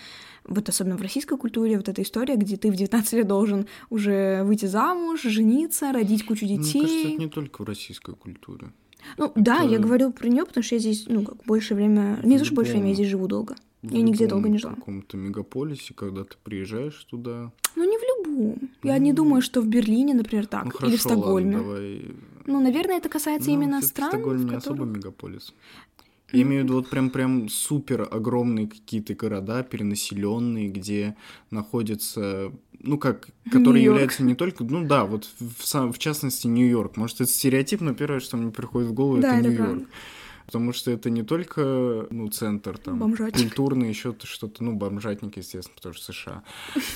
вот 0.45 0.69
особенно 0.69 0.97
в 0.97 1.03
российской 1.03 1.39
культуре 1.39 1.77
вот 1.77 1.89
эта 1.89 2.03
история, 2.03 2.37
где 2.37 2.57
ты 2.57 2.71
в 2.71 2.77
19 2.77 3.13
лет 3.15 3.27
должен 3.27 3.67
уже 3.89 4.43
выйти 4.45 4.67
замуж, 4.67 5.23
жениться, 5.23 5.93
родить 5.93 6.27
кучу 6.27 6.47
детей. 6.47 6.81
Мне 6.81 6.89
кажется, 6.89 7.09
это 7.09 7.21
не 7.21 7.29
только 7.29 7.63
в 7.63 7.65
российской 7.65 8.15
культуре. 8.15 8.73
Ну, 9.17 9.27
это... 9.27 9.41
да, 9.41 9.61
я 9.61 9.79
говорю 9.79 10.13
про 10.13 10.29
нее, 10.29 10.45
потому 10.45 10.65
что 10.65 10.75
я 10.75 10.81
здесь, 10.81 11.07
ну, 11.07 11.23
как 11.23 11.45
больше 11.45 11.75
время... 11.75 12.21
Не 12.25 12.39
то, 12.39 12.45
что 12.45 12.55
больше 12.55 12.73
времени, 12.73 12.91
я 12.91 12.95
здесь 12.95 13.09
живу 13.09 13.29
долго. 13.29 13.57
В 13.83 13.93
я 13.93 14.03
нигде 14.03 14.27
долго 14.27 14.49
не 14.49 14.59
жила. 14.59 14.73
В 14.73 14.77
каком-то 14.77 15.17
мегаполисе, 15.17 15.95
когда 15.95 16.25
ты 16.25 16.37
приезжаешь 16.43 17.05
туда... 17.05 17.53
Ну, 17.77 17.85
не 17.85 17.99
в 17.99 18.03
любом. 18.03 18.71
Я 18.83 18.97
mm. 18.97 19.01
не 19.01 19.13
думаю, 19.13 19.43
что 19.43 19.61
в 19.61 19.69
Берлине, 19.69 20.15
например, 20.15 20.47
так. 20.47 20.65
Ну, 20.65 20.71
хорошо, 20.71 20.87
Или 20.89 20.97
в 20.97 21.01
Стокгольме. 21.01 21.57
Ладно, 21.57 21.73
давай 21.73 22.03
ну, 22.47 22.61
наверное, 22.61 22.99
это 22.99 23.09
касается 23.09 23.51
ну, 23.51 23.57
именно 23.57 23.83
стран, 23.83 24.11
Стокгольм 24.11 24.41
не 24.41 24.55
которых... 24.55 24.65
особо 24.65 24.85
мегаполис. 24.85 25.53
Я 26.33 26.43
имею 26.43 26.63
в 26.63 26.65
виду 26.65 26.75
вот 26.75 26.91
прям 26.91 27.11
прям 27.11 27.49
супер 27.49 28.09
огромные 28.11 28.67
какие-то 28.67 29.15
города, 29.15 29.63
перенаселенные, 29.63 30.69
где 30.69 31.17
находятся, 31.51 32.53
ну 32.81 32.99
как, 32.99 33.29
которые 33.51 33.85
являются 33.85 34.25
не 34.25 34.35
только, 34.35 34.65
ну 34.65 34.85
да, 34.87 35.05
вот 35.05 35.29
в, 35.39 35.93
в 35.93 35.99
частности 35.99 36.49
Нью-Йорк. 36.49 36.97
Может 36.97 37.21
это 37.21 37.31
стереотип, 37.31 37.81
но 37.81 37.95
первое, 37.95 38.21
что 38.21 38.37
мне 38.37 38.51
приходит 38.51 38.91
в 38.91 38.93
голову, 38.93 39.19
да, 39.19 39.39
это 39.39 39.49
это 39.49 39.63
Нью-Йорк. 39.63 39.89
Потому 40.47 40.73
что 40.73 40.93
это 40.93 41.11
не 41.11 41.25
только, 41.25 42.07
ну, 42.11 42.29
центр 42.29 42.79
там, 42.79 43.01
Бомжатник. 43.01 43.43
культурный, 43.43 43.89
еще 43.89 44.15
что-то, 44.23 44.63
ну, 44.63 44.75
бомжатник, 44.75 45.37
естественно, 45.37 45.75
потому 45.75 45.95
что 45.95 46.13
США, 46.13 46.45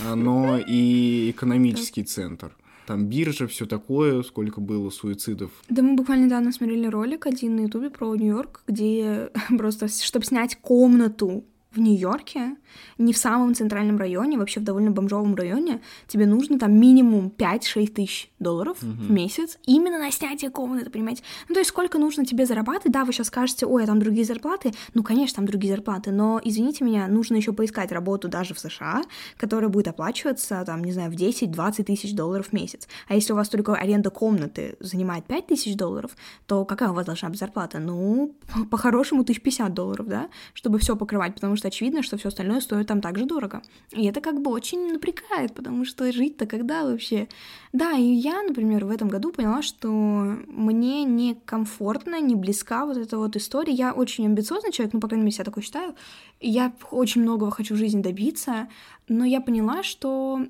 а, 0.07 0.15
но 0.15 0.57
и 0.57 1.31
экономический 1.31 2.05
центр 2.05 2.57
там 2.91 3.07
биржа, 3.07 3.47
все 3.47 3.67
такое, 3.67 4.25
сколько 4.25 4.61
было 4.61 4.91
суицидов. 4.91 5.53
Да 5.69 5.81
мы 5.81 5.95
буквально 5.95 6.25
недавно 6.25 6.51
смотрели 6.51 6.89
ролик 6.89 7.25
один 7.25 7.55
на 7.55 7.61
Ютубе 7.61 7.89
про 7.89 8.17
Нью-Йорк, 8.17 8.65
где 8.67 9.31
просто, 9.57 9.87
чтобы 9.87 10.25
снять 10.25 10.57
комнату 10.57 11.45
в 11.73 11.79
Нью-Йорке, 11.79 12.57
не 12.99 13.13
в 13.13 13.17
самом 13.19 13.55
центральном 13.55 13.97
районе, 13.97 14.39
вообще 14.39 14.59
в 14.61 14.65
довольно 14.65 14.91
бомжовом 14.91 15.37
районе, 15.37 15.81
тебе 16.09 16.27
нужно 16.27 16.59
там 16.59 16.73
минимум 16.79 17.33
5-6 17.37 17.87
тысяч 17.93 18.31
долларов 18.41 18.83
Мгм. 18.83 18.93
в 19.07 19.11
месяц 19.13 19.59
именно 19.67 19.99
на 19.99 20.11
снятие 20.11 20.51
комнаты, 20.51 20.91
понимаете? 20.91 21.23
Ну, 21.49 21.55
то 21.55 21.61
есть 21.61 21.71
сколько 21.71 21.99
нужно 21.99 22.25
тебе 22.25 22.45
зарабатывать? 22.45 22.93
Да, 22.93 23.05
вы 23.05 23.13
сейчас 23.13 23.29
скажете, 23.29 23.67
ой, 23.67 23.85
а 23.85 23.87
там 23.87 24.01
другие 24.01 24.25
зарплаты. 24.25 24.73
Ну, 24.95 25.03
конечно, 25.05 25.37
там 25.37 25.47
другие 25.47 25.73
зарплаты, 25.75 26.11
но, 26.11 26.41
извините 26.43 26.85
меня, 26.85 27.07
нужно 27.07 27.37
еще 27.37 27.53
поискать 27.53 27.93
работу 27.93 28.29
даже 28.29 28.55
в 28.55 28.59
США, 28.59 29.03
которая 29.37 29.69
будет 29.71 29.87
оплачиваться, 29.89 30.65
там, 30.67 30.83
не 30.83 30.93
знаю, 30.93 31.11
в 31.13 31.15
10-20 31.15 31.85
тысяч 31.85 32.15
долларов 32.15 32.49
в 32.49 32.53
месяц. 32.53 32.89
А 33.07 33.15
если 33.15 33.33
у 33.33 33.37
вас 33.37 33.49
только 33.49 33.75
аренда 33.77 34.11
комнаты 34.11 34.77
занимает 34.81 35.25
5 35.27 35.47
тысяч 35.47 35.77
долларов, 35.77 36.17
то 36.47 36.65
какая 36.65 36.91
у 36.91 36.95
вас 36.95 37.07
должна 37.07 37.29
быть 37.29 37.39
зарплата? 37.39 37.79
Ну, 37.79 38.35
по- 38.53 38.65
по-хорошему, 38.71 39.23
1050 39.23 39.73
долларов, 39.73 40.09
да, 40.09 40.29
чтобы 40.55 40.79
все 40.81 40.97
покрывать, 40.97 41.35
потому 41.35 41.55
что 41.57 41.60
очевидно, 41.69 42.03
что 42.03 42.17
все 42.17 42.29
остальное 42.29 42.61
стоит 42.61 42.87
там 42.87 43.01
так 43.01 43.19
же 43.19 43.27
дорого. 43.27 43.63
И 43.93 44.07
это 44.07 44.21
как 44.21 44.41
бы 44.41 44.51
очень 44.51 44.93
напрягает, 44.93 45.55
потому 45.55 45.85
что 45.85 46.11
жить-то 46.13 46.47
когда 46.47 46.85
вообще? 46.85 47.29
Да, 47.73 47.93
и 47.93 48.03
я, 48.03 48.43
например, 48.43 48.85
в 48.85 48.91
этом 48.91 49.09
году 49.09 49.33
поняла, 49.33 49.63
что 49.63 49.89
мне 49.89 51.05
некомфортно, 51.05 52.21
не 52.21 52.35
близка 52.35 52.87
вот 52.87 52.97
эта 52.97 53.19
вот 53.19 53.37
история. 53.37 53.73
Я 53.73 53.93
очень 53.93 54.27
амбициозный 54.27 54.73
человек, 54.73 54.95
ну, 54.95 55.01
по 55.01 55.09
крайней 55.09 55.25
мере, 55.25 55.37
я 55.39 55.45
такой 55.45 55.63
считаю. 55.63 55.95
Я 56.41 56.73
очень 56.91 57.23
многого 57.23 57.51
хочу 57.51 57.75
в 57.75 57.79
жизни 57.79 58.03
добиться, 58.03 58.69
но 59.09 59.25
я 59.25 59.41
поняла, 59.41 59.83
что 59.83 60.47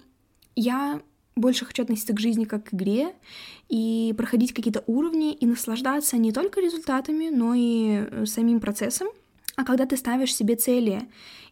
я 0.56 1.00
больше 1.36 1.64
хочу 1.64 1.82
относиться 1.82 2.14
к 2.14 2.20
жизни 2.20 2.44
как 2.44 2.64
к 2.64 2.74
игре 2.74 3.14
и 3.68 4.14
проходить 4.16 4.52
какие-то 4.52 4.84
уровни 4.86 5.32
и 5.32 5.46
наслаждаться 5.46 6.16
не 6.16 6.32
только 6.32 6.60
результатами, 6.60 7.30
но 7.30 7.54
и 7.54 8.06
э, 8.10 8.26
самим 8.26 8.60
процессом. 8.60 9.08
А 9.56 9.64
когда 9.64 9.86
ты 9.86 9.96
ставишь 9.96 10.34
себе 10.34 10.56
цели 10.56 11.08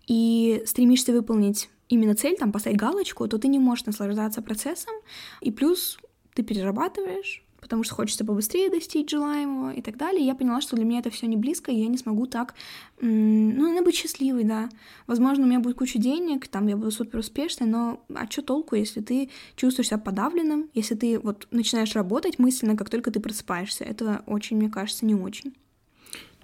и 0.06 0.62
стремишься 0.66 1.12
выполнить 1.12 1.68
именно 1.88 2.14
цель, 2.14 2.36
там, 2.36 2.52
поставить 2.52 2.78
галочку, 2.78 3.26
то 3.28 3.38
ты 3.38 3.48
не 3.48 3.58
можешь 3.58 3.86
наслаждаться 3.86 4.42
процессом, 4.42 4.94
и 5.40 5.50
плюс 5.50 5.98
ты 6.34 6.42
перерабатываешь, 6.42 7.44
потому 7.60 7.82
что 7.82 7.94
хочется 7.94 8.24
побыстрее 8.24 8.70
достичь 8.70 9.10
желаемого 9.10 9.72
и 9.72 9.82
так 9.82 9.96
далее. 9.96 10.24
Я 10.24 10.34
поняла, 10.34 10.60
что 10.60 10.76
для 10.76 10.84
меня 10.84 11.00
это 11.00 11.10
все 11.10 11.26
не 11.26 11.36
близко, 11.36 11.72
и 11.72 11.76
я 11.76 11.88
не 11.88 11.98
смогу 11.98 12.26
так, 12.26 12.54
ну, 13.00 13.70
надо 13.70 13.84
быть 13.84 13.96
счастливой, 13.96 14.44
да. 14.44 14.68
Возможно, 15.06 15.44
у 15.44 15.48
меня 15.48 15.60
будет 15.60 15.76
куча 15.76 15.98
денег, 15.98 16.46
там 16.48 16.68
я 16.68 16.76
буду 16.76 16.90
супер 16.90 17.18
успешной, 17.18 17.68
но 17.68 18.00
а 18.14 18.30
что 18.30 18.42
толку, 18.42 18.76
если 18.76 19.00
ты 19.00 19.30
чувствуешь 19.56 19.88
себя 19.88 19.98
подавленным, 19.98 20.70
если 20.74 20.94
ты 20.94 21.18
вот 21.18 21.48
начинаешь 21.50 21.94
работать 21.94 22.38
мысленно, 22.38 22.76
как 22.76 22.90
только 22.90 23.10
ты 23.10 23.20
просыпаешься? 23.20 23.84
Это 23.84 24.22
очень, 24.26 24.56
мне 24.56 24.70
кажется, 24.70 25.04
не 25.04 25.14
очень. 25.14 25.54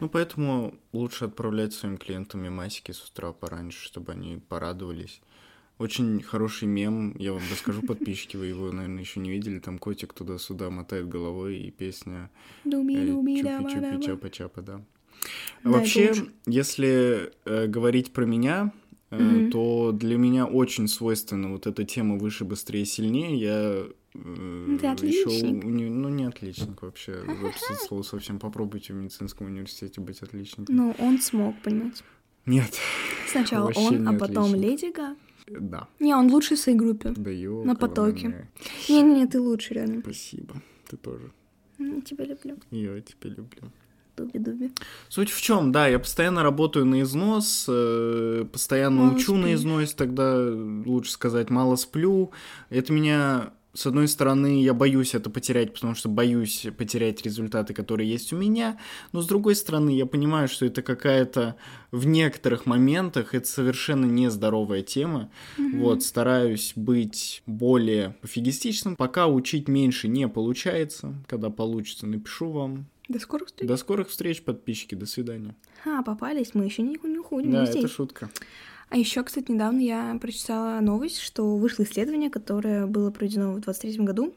Ну, 0.05 0.11
поэтому 0.11 0.75
лучше 0.93 1.25
отправлять 1.25 1.73
своим 1.73 1.97
клиентам 1.97 2.43
мемасики 2.43 2.93
с 2.93 3.03
утра 3.09 3.33
пораньше, 3.33 3.83
чтобы 3.83 4.13
они 4.13 4.37
порадовались. 4.37 5.23
Очень 5.79 6.21
хороший 6.21 6.69
мем, 6.69 7.17
я 7.17 7.33
вам 7.33 7.41
расскажу, 7.51 7.81
подписчики, 7.87 8.37
вы 8.37 8.49
его, 8.49 8.71
наверное, 8.71 9.01
еще 9.01 9.21
не 9.21 9.31
видели. 9.31 9.61
Там 9.61 9.79
котик 9.79 10.13
туда-сюда 10.13 10.69
мотает 10.69 11.09
головой, 11.09 11.57
и 11.57 11.71
песня 11.71 12.31
чупи-чупи, 12.67 13.43
дава-дава. 13.43 14.03
чапа-чапа, 14.03 14.61
да. 14.61 14.85
Вообще, 15.63 16.13
если 16.45 17.33
э, 17.47 17.67
говорить 17.67 18.13
про 18.13 18.27
меня, 18.27 18.75
э, 19.09 19.49
то 19.51 19.91
для 19.93 20.19
меня 20.19 20.45
очень 20.45 20.87
свойственна 20.87 21.51
вот 21.51 21.67
эта 21.67 21.85
тема 21.85 22.19
выше, 22.19 22.45
быстрее, 22.45 22.85
сильнее. 22.85 23.41
Я 23.41 23.55
э, 23.55 23.91
ты 24.15 24.21
ещё 24.81 24.93
отличник. 24.93 25.65
уни- 25.65 25.91
ну, 25.91 26.09
не 26.09 26.25
отличник 26.25 26.83
вообще. 26.83 27.23
Вообще 27.43 27.75
слово 27.89 28.03
совсем 28.03 28.39
попробуйте 28.39 28.93
в 28.93 28.97
медицинском 28.97 29.47
университете 29.49 30.01
быть 30.01 30.23
отличником. 30.23 30.75
Ну, 30.75 30.95
он 30.99 31.21
смог, 31.21 31.61
понимаете. 31.63 32.03
Нет. 32.47 32.73
Сначала 33.29 33.73
он, 33.75 34.09
а 34.09 34.13
потом. 34.13 34.55
Леди 34.55 34.93
Гага. 34.93 35.17
Да. 35.47 35.89
Не, 36.01 36.15
он 36.15 36.31
лучший 36.31 36.57
в 36.57 36.61
своей 36.61 36.79
группе. 36.79 37.13
Да 37.17 37.31
На 37.65 37.75
потоке. 37.75 38.49
Не-не-не, 38.89 39.27
ты 39.27 39.41
лучший, 39.41 39.75
реально. 39.77 40.01
Спасибо. 40.01 40.55
Ты 40.89 40.97
тоже. 40.97 41.31
М, 41.79 42.01
Тебя 42.03 42.25
люблю. 42.25 42.57
Я 42.71 43.01
тебя 43.01 43.31
люблю. 43.31 43.63
Дуби-дуби. 44.17 44.71
Суть 45.09 45.31
в 45.31 45.41
чем, 45.43 45.73
да, 45.73 45.89
я 45.89 45.99
постоянно 45.99 46.45
работаю 46.45 46.87
на 46.87 47.03
износ, 47.03 47.67
э, 47.69 48.45
постоянно 48.53 49.03
Мало 49.07 49.17
учу 49.17 49.35
на 49.35 49.49
спишь. 49.49 49.55
износ, 49.59 49.95
тогда 49.95 50.37
лучше 50.87 51.11
сказать 51.11 51.51
мало 51.51 51.75
сплю. 51.75 52.31
Это 52.71 52.93
меня, 52.93 53.53
с 53.75 53.87
одной 53.87 54.09
стороны, 54.09 54.63
я 54.63 54.73
боюсь 54.73 55.15
это 55.15 55.31
потерять, 55.31 55.75
потому 55.75 55.95
что 55.95 56.09
боюсь 56.09 56.67
потерять 56.79 57.23
результаты, 57.23 57.75
которые 57.75 58.09
есть 58.09 58.33
у 58.33 58.37
меня, 58.37 58.79
но 59.13 59.21
с 59.21 59.27
другой 59.27 59.57
стороны, 59.57 59.91
я 59.91 60.07
понимаю, 60.07 60.49
что 60.49 60.65
это 60.65 60.81
какая-то 60.81 61.57
в 61.91 62.07
некоторых 62.07 62.67
моментах 62.67 63.35
это 63.35 63.47
совершенно 63.47 64.07
нездоровая 64.07 64.83
тема. 64.83 65.31
Вот, 65.75 66.03
стараюсь 66.03 66.73
быть 66.77 67.43
более 67.47 68.17
пофигистичным. 68.21 68.97
Пока 68.97 69.27
учить 69.27 69.69
меньше 69.69 70.09
не 70.09 70.29
получается. 70.29 71.15
Когда 71.29 71.51
получится, 71.51 72.07
напишу 72.07 72.51
вам. 72.51 72.87
До 73.09 73.19
скорых 73.19 73.49
встреч. 73.49 73.69
До 73.69 73.77
скорых 73.77 74.09
встреч, 74.09 74.43
подписчики. 74.43 74.95
До 74.95 75.07
свидания. 75.07 75.55
А, 75.85 76.03
попались, 76.03 76.55
мы 76.55 76.65
еще 76.65 76.83
не, 76.83 76.99
не 77.03 77.19
уходим. 77.19 77.51
Да, 77.51 77.63
мы 77.63 77.69
это 77.69 77.89
шутка. 77.89 78.31
А 78.91 78.97
еще, 78.97 79.23
кстати, 79.23 79.51
недавно 79.51 79.81
я 79.81 80.17
прочитала 80.21 80.81
новость, 80.81 81.19
что 81.19 81.57
вышло 81.57 81.83
исследование, 81.85 82.31
которое 82.31 82.87
было 82.87 83.11
проведено 83.11 83.51
в 83.53 83.61
2023 83.61 84.05
году, 84.05 84.35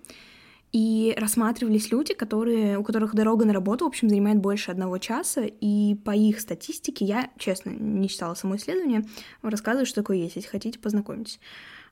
и 0.73 1.13
рассматривались 1.17 1.91
люди, 1.91 2.13
которые, 2.13 2.77
у 2.77 2.83
которых 2.83 3.15
дорога 3.15 3.45
на 3.45 3.53
работу, 3.53 3.85
в 3.85 3.87
общем, 3.87 4.09
занимает 4.09 4.39
больше 4.39 4.71
одного 4.71 4.97
часа, 4.97 5.43
и 5.45 5.95
по 6.03 6.11
их 6.11 6.39
статистике, 6.39 7.05
я, 7.05 7.29
честно, 7.37 7.69
не 7.69 8.09
читала 8.09 8.33
само 8.33 8.57
исследование, 8.57 9.05
рассказываю, 9.41 9.85
что 9.85 10.01
такое 10.01 10.17
есть, 10.17 10.35
если 10.35 10.49
хотите, 10.49 10.79
познакомитесь. 10.79 11.39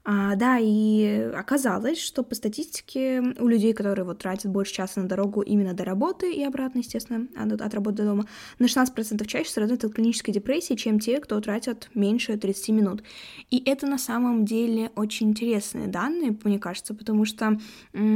А, 0.08 0.36
да, 0.36 0.60
и 0.62 1.32
оказалось, 1.34 2.00
что 2.00 2.22
по 2.22 2.36
статистике 2.36 3.24
у 3.40 3.48
людей, 3.48 3.74
которые 3.74 4.06
вот 4.06 4.20
тратят 4.20 4.52
больше 4.52 4.72
часа 4.72 5.02
на 5.02 5.08
дорогу 5.08 5.42
именно 5.42 5.74
до 5.74 5.84
работы 5.84 6.32
и 6.32 6.44
обратно, 6.44 6.80
естественно, 6.80 7.28
от, 7.36 7.60
от 7.60 7.74
работы 7.74 7.98
до 7.98 8.06
дома, 8.06 8.28
на 8.60 8.66
16% 8.66 9.26
чаще 9.26 9.50
страдают 9.50 9.84
от 9.84 9.96
клинической 9.96 10.32
депрессии, 10.32 10.76
чем 10.76 11.00
те, 11.00 11.20
кто 11.20 11.42
тратят 11.42 11.90
меньше 11.96 12.38
30 12.38 12.70
минут. 12.70 13.04
И 13.50 13.64
это 13.66 13.88
на 13.88 13.98
самом 13.98 14.46
деле 14.46 14.92
очень 14.96 15.30
интересные 15.30 15.88
данные, 15.88 16.38
мне 16.44 16.60
кажется, 16.60 16.94
потому 16.94 17.26
что, 17.26 17.60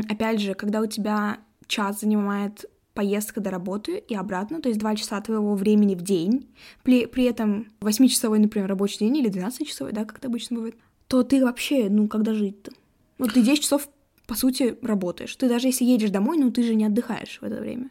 опять 0.08 0.42
же, 0.42 0.54
когда 0.54 0.82
у 0.82 0.86
тебя 0.86 1.40
час 1.66 2.02
занимает 2.02 2.66
поездка 2.94 3.42
до 3.42 3.50
работы 3.50 3.98
и 3.98 4.14
обратно, 4.14 4.62
то 4.62 4.70
есть 4.70 4.80
2 4.80 4.96
часа 4.96 5.20
твоего 5.22 5.56
времени 5.56 5.96
в 5.96 6.02
день, 6.02 6.50
при, 6.84 7.08
при 7.08 7.24
этом 7.24 7.68
8-часовой, 7.82 8.38
например, 8.38 8.70
рабочий 8.70 9.00
день 9.00 9.18
или 9.18 9.32
12-часовой, 9.32 9.92
да, 9.92 10.06
как 10.06 10.20
это 10.20 10.28
обычно 10.28 10.58
бывает, 10.58 10.76
то 11.10 11.24
ты 11.24 11.44
вообще, 11.44 11.90
ну, 11.90 12.08
когда 12.08 12.34
жить-то? 12.34 12.72
Вот 13.18 13.34
ты 13.34 13.42
10 13.42 13.64
часов, 13.64 13.90
по 14.28 14.36
сути, 14.36 14.78
работаешь. 14.82 15.36
Ты 15.36 15.50
даже 15.50 15.68
если 15.68 15.84
едешь 15.84 16.12
домой, 16.12 16.38
ну, 16.38 16.52
ты 16.52 16.64
же 16.64 16.76
не 16.76 16.86
отдыхаешь 16.86 17.40
в 17.42 17.44
это 17.44 17.60
время. 17.60 17.90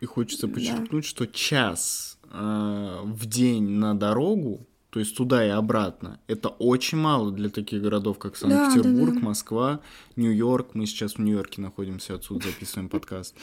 И 0.00 0.04
хочется 0.06 0.46
Да. 0.46 0.52
подчеркнуть, 0.54 1.04
что 1.06 1.26
час 1.26 2.18
э, 2.30 3.00
в 3.04 3.26
день 3.26 3.68
на 3.68 3.94
дорогу, 3.94 4.66
то 4.90 5.00
есть 5.00 5.16
туда 5.16 5.44
и 5.44 5.50
обратно, 5.50 6.20
это 6.26 6.48
очень 6.48 6.98
мало 6.98 7.30
для 7.30 7.50
таких 7.50 7.82
городов, 7.82 8.18
как 8.18 8.32
Да, 8.32 8.38
Санкт-Петербург, 8.38 9.14
да, 9.14 9.20
да. 9.20 9.26
Москва, 9.26 9.80
Нью-Йорк. 10.16 10.74
Мы 10.74 10.86
сейчас 10.86 11.14
в 11.14 11.18
Нью-Йорке 11.18 11.60
находимся, 11.60 12.14
отсюда 12.14 12.46
записываем 12.46 12.88
подкаст. 12.88 13.36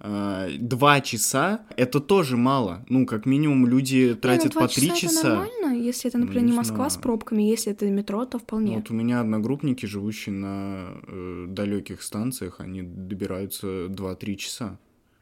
Э, 0.00 0.50
Два 0.58 1.00
часа— 1.00 1.62
это 1.76 2.00
тоже 2.00 2.36
мало. 2.36 2.84
Ну, 2.88 3.06
как 3.06 3.26
минимум, 3.26 3.66
люди 3.66 4.14
тратят 4.14 4.54
ну, 4.54 4.60
два 4.60 4.68
по 4.68 4.74
три 4.74 4.94
часа. 4.94 5.28
нормально, 5.28 5.78
если 5.78 6.10
это, 6.10 6.18
Ну, 6.18 6.24
например, 6.24 6.44
не 6.44 6.50
не 6.50 6.56
Москва 6.56 6.90
с 6.90 6.96
пробками, 6.96 7.42
если 7.42 7.72
это 7.72 7.88
метро, 7.88 8.24
то 8.26 8.38
вполне. 8.38 8.76
Вот 8.76 8.90
у 8.90 8.94
меня 8.94 9.20
одногруппники, 9.20 9.86
живущие 9.86 10.34
на 10.34 11.46
далеких 11.48 12.02
станциях, 12.02 12.60
они 12.60 12.82
добираются 12.82 13.86
2-3 13.86 14.36
часа. 14.36 14.78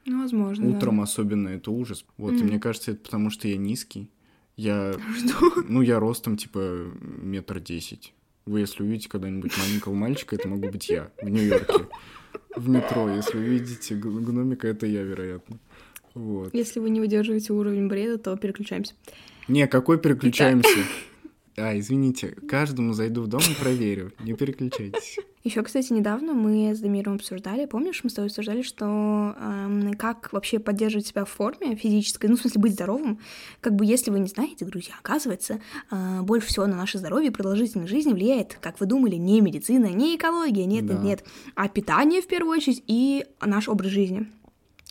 Ну, 0.06 0.22
возможно, 0.22 0.70
да. 0.70 0.76
Утром 0.76 1.00
особенно 1.00 1.48
это 1.48 1.70
ужас. 1.70 2.04
Вот, 2.16 2.32
и 2.32 2.42
мне 2.44 2.58
кажется, 2.60 2.92
это 2.92 3.00
потому 3.02 3.30
что 3.30 3.48
я 3.48 3.56
низкий. 3.56 4.08
Я, 4.56 4.94
Что? 5.18 5.64
ну, 5.68 5.82
я 5.82 6.00
ростом 6.00 6.36
типа 6.36 6.86
метр 7.00 7.60
десять. 7.60 8.14
Вы, 8.46 8.60
если 8.60 8.82
увидите 8.82 9.08
когда-нибудь 9.08 9.52
маленького 9.58 9.94
мальчика, 9.94 10.36
это 10.36 10.48
могу 10.48 10.68
быть 10.68 10.88
я 10.88 11.10
в 11.20 11.28
Нью-Йорке. 11.28 11.86
В 12.54 12.68
метро, 12.68 13.08
если 13.10 13.38
увидите 13.38 13.96
гномика, 13.96 14.68
это 14.68 14.86
я, 14.86 15.02
вероятно. 15.02 15.58
Вот. 16.14 16.54
Если 16.54 16.80
вы 16.80 16.90
не 16.90 17.00
выдерживаете 17.00 17.52
уровень 17.52 17.88
бреда, 17.88 18.18
то 18.18 18.36
переключаемся. 18.36 18.94
Не, 19.48 19.66
какой 19.66 19.98
переключаемся? 19.98 20.78
А, 21.58 21.78
извините, 21.78 22.36
каждому 22.48 22.92
зайду 22.92 23.22
в 23.22 23.28
дом 23.28 23.40
и 23.40 23.54
проверю. 23.60 24.12
Не 24.20 24.34
переключайтесь. 24.34 25.18
Еще, 25.42 25.62
кстати, 25.62 25.92
недавно 25.92 26.34
мы 26.34 26.74
с 26.74 26.80
Дамиром 26.80 27.14
обсуждали, 27.14 27.66
помнишь, 27.66 28.00
мы 28.02 28.10
с 28.10 28.14
тобой 28.14 28.26
обсуждали, 28.26 28.62
что 28.62 28.84
эм, 29.40 29.94
как 29.94 30.32
вообще 30.32 30.58
поддерживать 30.58 31.06
себя 31.06 31.24
в 31.24 31.30
форме 31.30 31.76
физической, 31.76 32.26
ну, 32.26 32.36
в 32.36 32.40
смысле, 32.40 32.60
быть 32.60 32.72
здоровым. 32.72 33.20
Как 33.60 33.74
бы, 33.76 33.86
если 33.86 34.10
вы 34.10 34.18
не 34.18 34.26
знаете, 34.26 34.64
друзья, 34.64 34.94
оказывается, 34.98 35.60
э, 35.90 36.20
больше 36.22 36.48
всего 36.48 36.66
на 36.66 36.76
наше 36.76 36.98
здоровье 36.98 37.28
и 37.28 37.32
продолжительность 37.32 37.90
жизни 37.90 38.12
влияет, 38.12 38.58
как 38.60 38.80
вы 38.80 38.86
думали, 38.86 39.14
не 39.14 39.40
медицина, 39.40 39.86
не 39.86 40.16
экология, 40.16 40.66
нет, 40.66 40.84
Да. 40.84 40.94
нет, 40.94 41.02
нет, 41.04 41.24
а 41.54 41.68
питание 41.68 42.20
в 42.20 42.26
первую 42.26 42.56
очередь 42.56 42.82
и 42.88 43.24
наш 43.40 43.68
образ 43.68 43.92
жизни. 43.92 44.26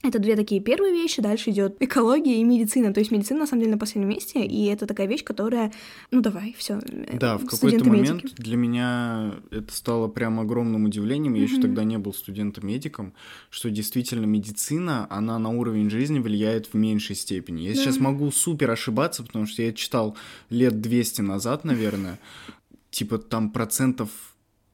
Это 0.08 0.20
две 0.20 0.36
такие 0.36 0.62
первые 0.62 0.94
вещи, 0.94 1.20
дальше 1.20 1.50
идет 1.50 1.78
экология 1.80 2.40
и 2.40 2.44
медицина. 2.44 2.94
То 2.94 3.00
есть 3.00 3.10
медицина 3.10 3.40
на 3.40 3.48
самом 3.48 3.62
деле 3.62 3.74
на 3.74 3.80
последнем 3.80 4.10
месте, 4.10 4.46
и 4.46 4.66
это 4.66 4.86
такая 4.86 5.08
вещь, 5.08 5.24
которая, 5.24 5.74
ну 6.12 6.22
давай, 6.22 6.56
все. 6.60 6.80
Да, 7.14 7.38
в 7.40 7.46
какой-то 7.48 7.84
момент 7.86 8.36
для 8.36 8.56
меня 8.56 9.34
это 9.50 9.74
стало 9.74 10.08
прям 10.08 10.40
огромным 10.40 10.86
удивлением. 10.86 11.34
Я 11.34 11.44
еще 11.44 11.56
Мгм. 11.56 11.62
тогда 11.64 11.84
не 11.84 11.98
был 11.98 12.14
студентом-медиком, 12.14 13.14
что 13.50 13.72
действительно 13.72 14.26
медицина, 14.26 15.08
она 15.10 15.40
на 15.40 15.50
уровень 15.50 15.90
жизни 15.90 16.20
влияет 16.20 16.68
в 16.68 16.76
меньшей 16.76 17.16
степени. 17.16 17.62
Я 17.62 17.74
Да. 17.74 17.82
сейчас 17.82 17.98
могу 18.00 18.32
супер 18.32 18.70
ошибаться, 18.70 19.24
потому 19.24 19.48
что 19.48 19.64
я 19.64 19.74
читал 19.74 20.16
лет 20.52 20.82
200 20.82 21.22
назад, 21.22 21.64
наверное, 21.64 22.20
типа 22.92 23.18
там 23.18 23.50
процентов 23.50 24.10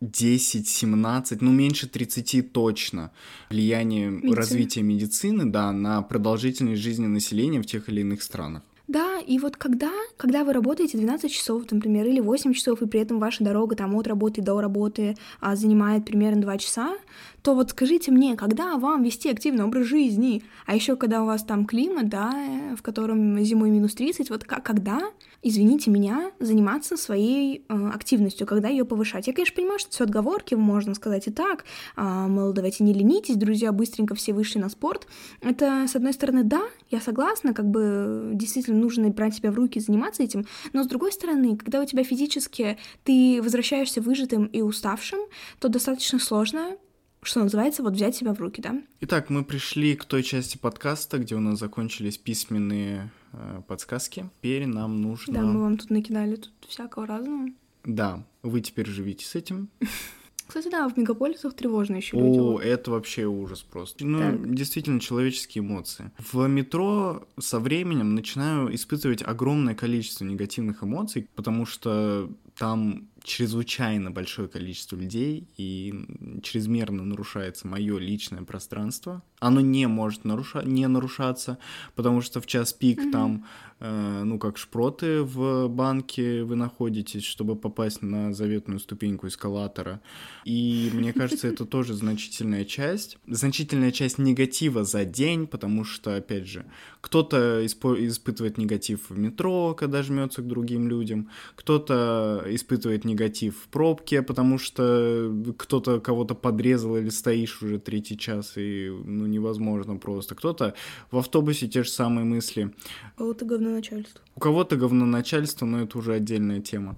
10-17, 0.02 1.38
ну 1.42 1.52
меньше 1.52 1.88
30 1.88 2.52
точно, 2.52 3.12
влияние 3.50 4.10
Медицина. 4.10 4.36
развития 4.36 4.82
медицины, 4.82 5.46
да, 5.46 5.72
на 5.72 6.02
продолжительность 6.02 6.82
жизни 6.82 7.08
населения 7.08 7.62
в 7.62 7.66
тех 7.66 7.88
или 7.90 8.02
иных 8.02 8.24
странах. 8.24 8.64
Да, 8.88 9.20
и 9.26 9.40
вот 9.40 9.56
когда, 9.56 9.90
когда 10.18 10.44
вы 10.44 10.52
работаете 10.52 10.98
12 10.98 11.32
часов, 11.32 11.64
например, 11.72 12.08
или 12.08 12.20
8 12.20 12.52
часов, 12.52 12.82
и 12.82 12.88
при 12.88 13.00
этом 13.00 13.20
ваша 13.20 13.42
дорога 13.42 13.74
там 13.78 13.96
от 13.96 14.06
работы 14.06 14.42
до 14.42 14.60
работы 14.60 15.16
а, 15.40 15.56
занимает 15.56 16.04
примерно 16.04 16.42
2 16.42 16.58
часа, 16.58 16.98
то 17.42 17.56
вот 17.56 17.70
скажите 17.70 18.12
мне, 18.12 18.36
когда 18.36 18.76
вам 18.78 19.04
вести 19.04 19.30
активный 19.30 19.64
образ 19.64 19.86
жизни? 19.88 20.44
А 20.66 20.76
еще 20.76 20.98
когда 20.98 21.24
у 21.24 21.26
вас 21.26 21.44
там 21.44 21.66
климат, 21.66 22.10
да, 22.10 22.34
э, 22.36 22.76
в 22.76 22.82
котором 22.82 23.40
зимой 23.46 23.70
минус 23.70 23.94
30, 23.94 24.30
вот 24.30 24.44
к- 24.44 24.60
когда, 24.62 25.00
извините 25.42 25.90
меня, 25.90 26.32
заниматься 26.40 26.98
своей 26.98 27.66
э, 27.68 27.90
активностью, 27.94 28.46
когда 28.46 28.70
ее 28.70 28.86
повышать? 28.86 29.28
Я, 29.28 29.34
конечно, 29.34 29.56
понимаю, 29.56 29.80
что 29.80 29.92
все 29.92 30.04
отговорки, 30.04 30.56
можно 30.56 30.94
сказать 30.94 31.28
и 31.28 31.32
так, 31.32 31.66
а, 31.96 32.28
мол, 32.28 32.54
давайте 32.54 32.84
не 32.84 32.94
ленитесь, 32.94 33.36
друзья, 33.36 33.72
быстренько 33.72 34.16
все 34.16 34.34
вышли 34.34 34.60
на 34.60 34.70
спорт. 34.70 35.08
Это, 35.42 35.86
с 35.88 35.96
одной 35.96 36.14
стороны, 36.14 36.44
да, 36.44 36.62
я 36.90 37.02
согласна, 37.02 37.54
как 37.54 37.70
бы 37.70 38.32
действительно 38.34 38.80
нужно 38.80 39.10
брать 39.10 39.36
себя 39.36 39.52
в 39.52 39.56
руки 39.56 39.80
и 39.80 39.82
заниматься 39.82 40.24
этим, 40.24 40.46
но 40.74 40.84
с 40.84 40.88
другой 40.88 41.12
стороны, 41.12 41.58
когда 41.58 41.82
у 41.82 41.86
тебя 41.86 42.04
физически 42.04 42.78
ты 43.04 43.42
возвращаешься 43.42 44.02
выжатым 44.02 44.46
и 44.46 44.62
уставшим, 44.62 45.20
то 45.60 45.70
достаточно 45.70 46.20
сложно 46.20 46.78
что 47.24 47.44
называется, 47.44 47.84
вот 47.84 47.94
взять 47.94 48.16
себя 48.16 48.34
в 48.34 48.40
руки, 48.40 48.62
да? 48.62 48.82
Итак, 49.02 49.30
мы 49.30 49.44
пришли 49.44 49.96
к 49.96 50.06
той 50.06 50.24
части 50.24 50.58
подкаста, 50.58 51.20
где 51.20 51.36
у 51.36 51.40
нас 51.40 51.60
закончились 51.60 52.18
письменные 52.18 52.98
э, 52.98 53.21
подсказки. 53.68 54.30
Теперь 54.40 54.66
нам 54.66 55.02
нужно... 55.02 55.34
Да, 55.34 55.42
мы 55.42 55.62
вам 55.62 55.78
тут 55.78 55.90
накидали 55.90 56.36
тут 56.36 56.54
всякого 56.68 57.06
разного. 57.06 57.50
Да, 57.84 58.24
вы 58.44 58.62
теперь 58.62 58.88
живите 58.88 59.26
с 59.26 59.36
этим. 59.36 59.70
Кстати, 60.48 60.70
да, 60.70 60.90
в 60.90 60.98
мегаполисах 60.98 61.54
тревожно 61.54 61.96
еще 61.96 62.18
люди. 62.18 62.38
О, 62.38 62.60
это 62.60 62.92
вообще 62.92 63.26
ужас 63.26 63.62
просто. 63.62 64.06
Ну, 64.06 64.20
Так. 64.20 64.54
действительно, 64.54 65.00
человеческие 65.00 65.64
эмоции. 65.64 66.12
В 66.18 66.46
метро 66.48 67.26
со 67.40 67.62
временем 67.62 68.16
начинаю 68.16 68.76
испытывать 68.76 69.24
огромное 69.24 69.76
количество 69.76 70.26
негативных 70.26 70.84
эмоций, 70.84 71.30
потому 71.36 71.66
что 71.66 72.30
там 72.58 73.08
чрезвычайно 73.24 74.12
большое 74.12 74.48
количество 74.48 74.96
людей, 74.96 75.48
и 75.58 75.94
чрезмерно 76.44 77.04
нарушается 77.04 77.68
мое 77.68 77.98
личное 78.00 78.44
пространство. 78.44 79.22
Оно 79.40 79.62
не 79.62 79.88
может 79.88 80.26
наруша... 80.26 80.62
не 80.64 80.88
нарушаться, 80.88 81.58
потому 81.96 82.22
что 82.22 82.42
в 82.42 82.46
час 82.46 82.74
пик 82.74 83.00
Мгм. 83.00 83.12
там, 83.12 83.46
э, 83.80 84.24
ну, 84.24 84.38
как 84.40 84.58
шпроты 84.58 85.24
в 85.24 85.68
банке 85.68 86.44
вы 86.44 86.56
находитесь, 86.56 87.24
чтобы 87.24 87.56
попасть 87.56 88.02
на 88.02 88.34
заветную 88.34 88.80
ступеньку 88.80 89.28
эскалатора. 89.28 90.02
И 90.46 90.92
мне 90.94 91.14
кажется, 91.14 91.48
это 91.48 91.66
тоже 91.76 91.94
значительная 91.94 92.66
часть. 92.66 93.18
Значительная 93.28 93.92
часть 93.92 94.18
негатива 94.20 94.84
за 94.84 95.06
день, 95.06 95.48
потому 95.48 95.84
что, 95.84 96.16
опять 96.16 96.48
же, 96.48 96.66
кто-то 97.02 97.64
испо- 97.66 98.08
испытывает 98.08 98.58
негатив 98.58 99.10
в 99.10 99.18
метро, 99.18 99.74
когда 99.74 100.04
жмется 100.04 100.42
к 100.42 100.48
другим 100.48 100.88
людям, 100.88 101.30
кто-то 101.56 102.44
испытывает 102.48 103.06
негатив 103.06 103.11
в 103.50 103.68
пробке, 103.70 104.22
потому 104.22 104.58
что 104.58 105.54
кто-то 105.58 106.00
кого-то 106.00 106.36
подрезал 106.36 106.98
или 106.98 107.10
стоишь 107.10 107.62
уже 107.62 107.80
третий 107.80 108.18
час, 108.18 108.54
и 108.56 108.90
ну, 108.90 109.26
невозможно 109.26 109.98
просто. 109.98 110.36
Кто-то 110.36 110.74
в 111.12 111.18
автобусе 111.18 111.68
те 111.68 111.84
же 111.84 111.90
самые 111.90 112.26
мысли. 112.26 112.74
Вот 113.18 113.42
и 113.42 113.46
говно 113.46 113.70
начальство. 113.70 114.22
У 114.36 114.40
кого-то 114.40 114.76
говноначальство, 114.76 115.66
но 115.66 115.82
это 115.82 115.98
уже 115.98 116.14
отдельная 116.14 116.62
тема. 116.62 116.98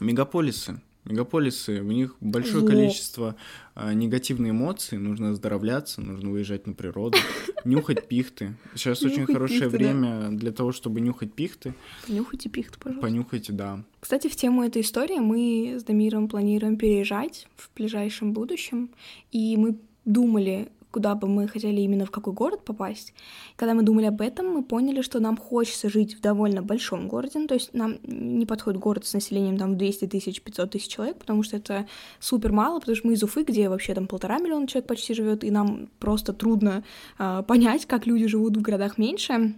Мегаполисы. 0.00 0.80
Мегаполисы, 1.04 1.80
в 1.80 1.86
них 1.86 2.16
большое 2.20 2.60
Зло. 2.60 2.68
количество 2.68 3.36
а, 3.74 3.94
негативной 3.94 4.50
эмоций, 4.50 4.98
нужно 4.98 5.30
оздоровляться, 5.30 6.00
нужно 6.00 6.30
выезжать 6.30 6.66
на 6.66 6.74
природу, 6.74 7.16
нюхать 7.64 8.06
пихты. 8.06 8.54
Сейчас 8.74 9.02
очень 9.02 9.24
хорошее 9.24 9.62
пихты, 9.62 9.76
время 9.76 10.28
для 10.30 10.52
того, 10.52 10.72
чтобы 10.72 11.00
нюхать 11.00 11.32
пихты. 11.32 11.74
Понюхайте 12.06 12.48
пихту, 12.48 12.78
пожалуйста. 12.78 13.06
Понюхайте, 13.06 13.52
да. 13.52 13.82
Кстати, 14.00 14.28
в 14.28 14.36
тему 14.36 14.62
этой 14.62 14.82
истории 14.82 15.18
мы 15.18 15.78
с 15.78 15.84
Дамиром 15.84 16.28
планируем 16.28 16.76
переезжать 16.76 17.48
в 17.56 17.70
ближайшем 17.74 18.32
будущем, 18.32 18.90
и 19.32 19.56
мы 19.56 19.78
думали, 20.04 20.68
куда 20.90 21.14
бы 21.14 21.28
мы 21.28 21.48
хотели 21.48 21.80
именно 21.80 22.04
в 22.04 22.10
какой 22.10 22.32
город 22.32 22.64
попасть. 22.64 23.14
Когда 23.56 23.74
мы 23.74 23.82
думали 23.82 24.06
об 24.06 24.20
этом, 24.20 24.46
мы 24.46 24.62
поняли, 24.62 25.02
что 25.02 25.20
нам 25.20 25.36
хочется 25.36 25.88
жить 25.88 26.14
в 26.16 26.20
довольно 26.20 26.62
большом 26.62 27.08
городе, 27.08 27.38
ну, 27.38 27.46
то 27.46 27.54
есть 27.54 27.72
нам 27.74 27.98
не 28.02 28.46
подходит 28.46 28.80
город 28.80 29.06
с 29.06 29.14
населением 29.14 29.56
там 29.56 29.74
в 29.74 29.76
200 29.76 30.06
тысяч, 30.06 30.42
500 30.42 30.70
тысяч 30.70 30.88
человек, 30.88 31.16
потому 31.18 31.42
что 31.42 31.56
это 31.56 31.86
супер 32.18 32.52
мало, 32.52 32.80
потому 32.80 32.96
что 32.96 33.06
мы 33.06 33.14
из 33.14 33.22
Уфы, 33.22 33.44
где 33.44 33.68
вообще 33.68 33.94
там 33.94 34.06
полтора 34.06 34.38
миллиона 34.38 34.66
человек 34.66 34.88
почти 34.88 35.14
живет, 35.14 35.44
и 35.44 35.50
нам 35.50 35.88
просто 35.98 36.32
трудно 36.32 36.84
а, 37.18 37.42
понять, 37.42 37.86
как 37.86 38.06
люди 38.06 38.26
живут 38.26 38.56
в 38.56 38.62
городах 38.62 38.98
меньше. 38.98 39.54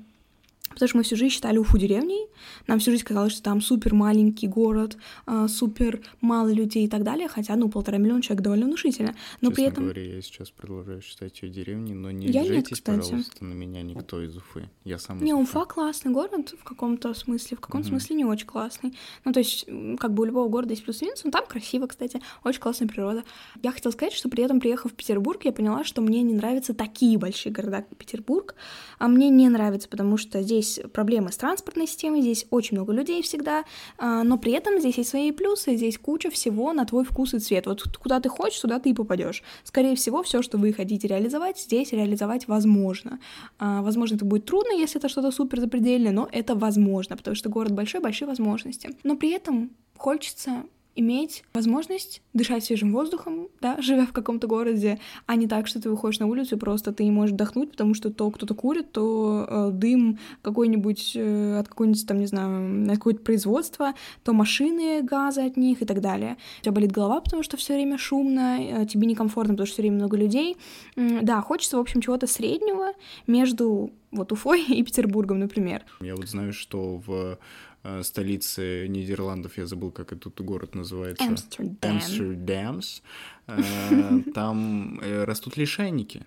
Потому 0.75 0.89
что 0.89 0.97
мы 0.99 1.03
всю 1.05 1.17
жизнь 1.17 1.35
считали 1.35 1.59
Уфу 1.59 1.79
деревней, 1.79 2.27
нам 2.67 2.79
всю 2.79 2.91
жизнь 2.91 3.05
казалось, 3.05 3.33
что 3.33 3.43
там 3.43 3.61
супер 3.61 3.95
маленький 3.95 4.49
город, 4.49 4.97
а, 5.27 5.49
супер 5.49 6.01
мало 6.21 6.49
людей 6.53 6.87
и 6.87 6.89
так 6.89 7.03
далее, 7.03 7.29
хотя, 7.29 7.57
ну, 7.57 7.69
полтора 7.69 7.99
миллиона 7.99 8.23
человек 8.23 8.43
довольно 8.45 8.67
внушительно. 8.67 9.15
Но 9.41 9.51
Честно 9.51 9.55
при 9.55 9.65
этом... 9.65 9.85
говоря, 9.85 10.05
я 10.17 10.23
сейчас 10.23 10.51
продолжаю 10.51 11.03
считать 11.03 11.41
ее 11.43 11.51
деревней, 11.51 11.95
но 11.95 12.11
не 12.11 12.27
Я 12.29 12.43
нет, 12.43 12.55
житесь, 12.55 12.79
кстати. 12.79 13.01
пожалуйста, 13.01 13.45
на 13.45 13.53
меня 13.55 13.83
никто 13.83 14.23
из 14.23 14.37
Уфы. 14.37 14.69
Я 14.85 14.99
сам 14.99 15.23
Не. 15.23 15.35
Уфа 15.35 15.65
классный 15.65 16.13
город 16.13 16.55
в 16.59 16.65
каком-то 16.65 17.15
смысле, 17.15 17.57
в 17.57 17.61
каком-то 17.61 17.89
Мгм. 17.89 17.99
смысле 17.99 18.17
не 18.17 18.25
очень 18.25 18.47
классный. 18.47 18.95
Ну, 19.25 19.33
то 19.33 19.41
есть, 19.41 19.67
как 19.99 20.13
бы 20.15 20.23
у 20.23 20.27
любого 20.27 20.49
города 20.49 20.73
есть 20.73 20.85
плюс 20.85 21.03
и 21.03 21.05
минус, 21.07 21.23
но 21.25 21.31
там 21.31 21.47
красиво, 21.47 21.87
кстати, 21.87 22.21
очень 22.45 22.61
классная 22.61 22.89
природа. 22.89 23.25
Я 23.63 23.73
хотела 23.73 23.93
сказать, 23.93 24.13
что 24.13 24.29
при 24.29 24.45
этом, 24.45 24.61
приехав 24.61 24.93
в 24.93 24.95
Петербург, 24.95 25.45
я 25.45 25.53
поняла, 25.53 25.85
что 25.85 26.01
мне 26.03 26.23
не 26.23 26.35
нравятся 26.35 26.75
такие 26.75 27.19
большие 27.19 27.53
города, 27.53 27.79
как 27.89 27.97
Петербург, 27.97 28.55
а 28.99 29.09
мне 29.09 29.29
не 29.31 29.49
нравится, 29.49 29.89
потому 29.89 30.17
что 30.17 30.43
здесь 30.43 30.62
проблемы 30.93 31.31
с 31.33 31.37
транспортной 31.37 31.87
системой, 31.87 32.23
здесь 32.23 32.47
очень 32.51 32.77
много 32.77 32.93
людей 32.93 33.23
всегда, 33.23 33.65
а, 33.99 34.25
но 34.25 34.39
при 34.39 34.53
этом 34.53 34.81
здесь 34.81 34.99
есть 34.99 35.11
свои 35.11 35.33
плюсы, 35.33 35.77
здесь 35.77 35.99
куча 35.99 36.31
всего 36.31 36.73
на 36.73 36.85
твой 36.85 37.05
вкус 37.05 37.35
и 37.35 37.39
цвет. 37.39 37.67
Вот 37.67 37.83
куда 37.99 38.21
ты 38.21 38.29
хочешь, 38.29 38.61
туда 38.61 38.79
ты 38.79 38.91
и 38.91 38.95
попадешь. 38.95 39.43
Скорее 39.65 39.97
всего, 39.97 40.23
все, 40.23 40.43
что 40.43 40.59
вы 40.59 40.73
хотите 40.73 41.09
реализовать, 41.09 41.59
здесь 41.59 41.93
реализовать 41.93 42.49
возможно. 42.49 43.19
А, 43.59 43.83
Возможно, 43.83 44.17
это 44.17 44.25
будет 44.25 44.47
трудно, 44.47 44.73
если 44.73 44.99
это 44.99 45.09
что-то 45.09 45.31
супер 45.31 45.61
запредельное, 45.61 46.13
но 46.13 46.29
это 46.33 46.55
возможно, 46.55 47.17
потому 47.17 47.35
что 47.35 47.49
город 47.49 47.73
большой, 47.73 48.01
большие 48.01 48.29
возможности. 48.29 48.91
Но 49.03 49.17
при 49.17 49.31
этом 49.31 49.71
хочется 49.97 50.65
иметь 50.95 51.45
возможность 51.55 52.23
дышать 52.35 52.65
свежим 52.65 52.93
воздухом, 52.93 53.49
да, 53.61 53.81
живя 53.81 54.07
в 54.07 54.13
каком-то 54.13 54.47
городе, 54.47 54.99
а 55.27 55.37
не 55.37 55.47
так, 55.47 55.67
что 55.67 55.81
ты 55.81 55.89
выходишь 55.91 56.19
на 56.21 56.27
улицу 56.27 56.57
и 56.57 56.59
просто 56.59 56.93
ты 56.93 57.05
не 57.05 57.11
можешь 57.11 57.33
вдохнуть, 57.35 57.71
потому 57.71 57.95
что 57.95 58.11
то 58.11 58.31
кто-то 58.31 58.55
курит, 58.55 58.93
то 58.93 59.47
э, 59.49 59.71
дым 59.73 60.19
какой-нибудь 60.43 61.13
э, 61.17 61.59
от 61.59 61.69
какой-нибудь 61.69 62.07
там, 62.07 62.19
не 62.19 62.27
знаю, 62.27 62.85
от 62.91 62.99
какое-то 62.99 63.21
производства, 63.21 63.95
то 64.25 64.33
машины, 64.33 65.03
газы 65.03 65.41
от 65.43 65.57
них 65.57 65.83
и 65.83 65.85
так 65.87 66.01
далее. 66.01 66.37
У 66.61 66.63
тебя 66.65 66.73
болит 66.73 66.93
голова, 66.93 67.21
потому 67.21 67.43
что 67.43 67.57
все 67.57 67.75
время 67.75 67.97
шумно, 67.99 68.59
э, 68.61 68.87
тебе 68.87 69.07
некомфортно, 69.07 69.55
потому 69.55 69.67
что 69.67 69.75
все 69.75 69.83
время 69.83 69.97
много 69.97 70.17
людей. 70.17 70.57
М, 70.97 71.25
Да, 71.25 71.41
хочется, 71.41 71.77
в 71.77 71.81
общем, 71.81 72.01
чего-то 72.01 72.27
среднего 72.27 72.93
между 73.27 73.91
вот 74.11 74.31
Уфой 74.33 74.63
и 74.69 74.83
Петербургом, 74.83 75.39
например. 75.39 75.85
Я 76.01 76.15
вот 76.17 76.29
знаю, 76.29 76.53
что 76.53 77.01
в 77.07 77.39
э, 77.83 78.03
столице 78.03 78.87
Нидерландов, 78.89 79.59
я 79.59 79.67
забыл, 79.67 79.91
как 79.91 80.13
этот 80.13 80.41
город 80.41 80.75
называется. 80.75 81.25
Амстердам. 81.25 81.93
Амстердамс. 81.97 83.03
Э, 83.47 84.21
Там 84.35 85.01
э, 85.01 85.25
растут 85.25 85.57
лишайники. 85.57 86.25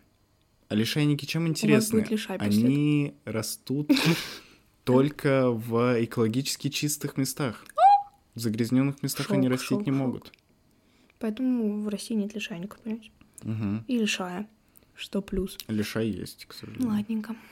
А 0.67 0.75
лишайники 0.75 1.25
чем 1.25 1.47
интересны? 1.47 2.05
Они 2.39 3.13
растут 3.25 3.91
только 4.83 5.51
в 5.51 6.03
экологически 6.03 6.69
чистых 6.69 7.17
местах. 7.17 7.63
В 8.33 8.39
загрязненных 8.39 9.01
местах 9.01 9.31
они 9.31 9.47
растить 9.47 9.67
шок, 9.67 9.85
не 9.85 9.91
шок. 9.91 9.99
могут. 9.99 10.33
Поэтому 11.19 11.81
в 11.83 11.87
России 11.87 12.15
нет 12.15 12.33
лишайников, 12.35 12.79
понимаете? 12.79 13.11
И 13.87 13.97
лишая. 13.97 14.47
Что 14.95 15.21
плюс? 15.21 15.57
Лишай 15.67 16.07
есть, 16.07 16.45
к 16.45 16.53
сожалению. 16.53 16.89
Ладненько. 16.89 17.35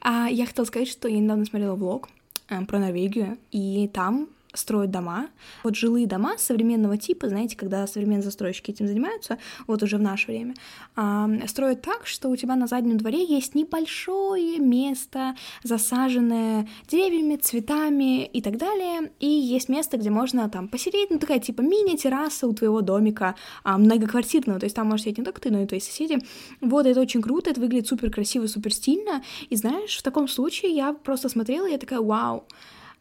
А 0.00 0.28
я 0.28 0.46
хотела 0.46 0.64
сказать, 0.64 0.88
что 0.88 1.08
я 1.08 1.18
недавно 1.18 1.44
смотрела 1.44 1.74
влог 1.74 2.08
про 2.66 2.78
Норвегию, 2.78 3.38
и 3.50 3.90
там 3.92 4.28
строят 4.54 4.90
дома. 4.90 5.28
Вот 5.62 5.76
жилые 5.76 6.06
дома 6.06 6.38
современного 6.38 6.96
типа, 6.96 7.28
знаете, 7.28 7.56
когда 7.56 7.86
современные 7.86 8.22
застройщики 8.22 8.70
этим 8.70 8.86
занимаются, 8.86 9.38
вот 9.66 9.82
уже 9.82 9.98
в 9.98 10.00
наше 10.00 10.28
время, 10.28 10.54
а, 10.96 11.28
строят 11.46 11.82
так, 11.82 12.06
что 12.06 12.28
у 12.28 12.36
тебя 12.36 12.56
на 12.56 12.66
заднем 12.66 12.96
дворе 12.96 13.24
есть 13.24 13.54
небольшое 13.54 14.58
место, 14.58 15.36
засаженное 15.62 16.68
деревьями, 16.88 17.36
цветами 17.36 18.24
и 18.24 18.40
так 18.40 18.56
далее, 18.56 19.12
и 19.20 19.26
есть 19.26 19.68
место, 19.68 19.98
где 19.98 20.10
можно 20.10 20.48
там 20.48 20.68
посидеть, 20.68 21.10
ну 21.10 21.18
такая 21.18 21.40
типа 21.40 21.60
мини-терраса 21.60 22.46
у 22.46 22.54
твоего 22.54 22.80
домика, 22.80 23.34
а, 23.64 23.76
многоквартирного, 23.78 24.60
то 24.60 24.64
есть 24.64 24.76
там 24.76 24.88
можешь 24.88 25.04
сидеть 25.04 25.18
не 25.18 25.24
только 25.24 25.40
ты, 25.40 25.50
но 25.50 25.60
и 25.60 25.66
твои 25.66 25.80
соседи. 25.80 26.18
Вот, 26.60 26.86
это 26.86 27.00
очень 27.00 27.22
круто, 27.22 27.50
это 27.50 27.60
выглядит 27.60 27.88
супер 27.88 28.10
красиво, 28.10 28.46
супер 28.46 28.72
стильно, 28.72 29.22
и 29.50 29.56
знаешь, 29.56 29.96
в 29.96 30.02
таком 30.02 30.26
случае 30.26 30.72
я 30.72 30.92
просто 30.92 31.28
смотрела, 31.28 31.66
и 31.66 31.72
я 31.72 31.78
такая, 31.78 32.00
вау, 32.00 32.44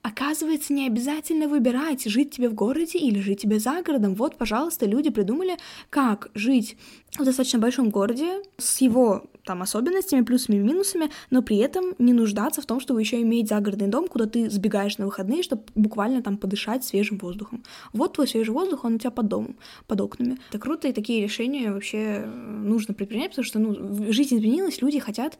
Оказывается, 0.01 0.73
не 0.73 0.87
обязательно 0.87 1.47
выбирать, 1.47 2.05
жить 2.05 2.31
тебе 2.31 2.49
в 2.49 2.53
городе 2.53 2.97
или 2.97 3.19
жить 3.19 3.41
тебе 3.41 3.59
за 3.59 3.81
городом. 3.81 4.15
Вот, 4.15 4.37
пожалуйста, 4.37 4.85
люди 4.85 5.09
придумали, 5.09 5.57
как 5.89 6.29
жить 6.33 6.77
в 7.17 7.23
достаточно 7.23 7.59
большом 7.59 7.89
городе 7.89 8.41
с 8.57 8.79
его 8.79 9.25
там 9.43 9.61
особенностями, 9.61 10.21
плюсами 10.21 10.57
и 10.57 10.59
минусами, 10.59 11.09
но 11.29 11.41
при 11.41 11.57
этом 11.57 11.95
не 11.97 12.13
нуждаться 12.13 12.61
в 12.61 12.65
том, 12.65 12.79
чтобы 12.79 13.01
еще 13.01 13.21
иметь 13.21 13.47
загородный 13.47 13.87
дом, 13.87 14.07
куда 14.07 14.27
ты 14.27 14.49
сбегаешь 14.49 14.97
на 14.97 15.05
выходные, 15.05 15.41
чтобы 15.41 15.63
буквально 15.73 16.21
там 16.21 16.37
подышать 16.37 16.83
свежим 16.83 17.17
воздухом. 17.17 17.63
Вот 17.93 18.13
твой 18.13 18.27
свежий 18.27 18.51
воздух, 18.51 18.83
он 18.83 18.95
у 18.95 18.97
тебя 18.99 19.11
под 19.11 19.27
домом, 19.27 19.55
под 19.87 20.01
окнами. 20.01 20.37
Это 20.49 20.59
круто, 20.59 20.87
и 20.87 20.93
такие 20.93 21.23
решения 21.23 21.71
вообще 21.71 21.97
э, 21.97 22.25
нужно 22.25 22.93
предпринять, 22.93 23.31
потому 23.31 23.45
что, 23.45 23.59
ну, 23.59 24.11
жизнь 24.11 24.37
изменилась, 24.37 24.81
люди 24.81 24.99
хотят... 24.99 25.37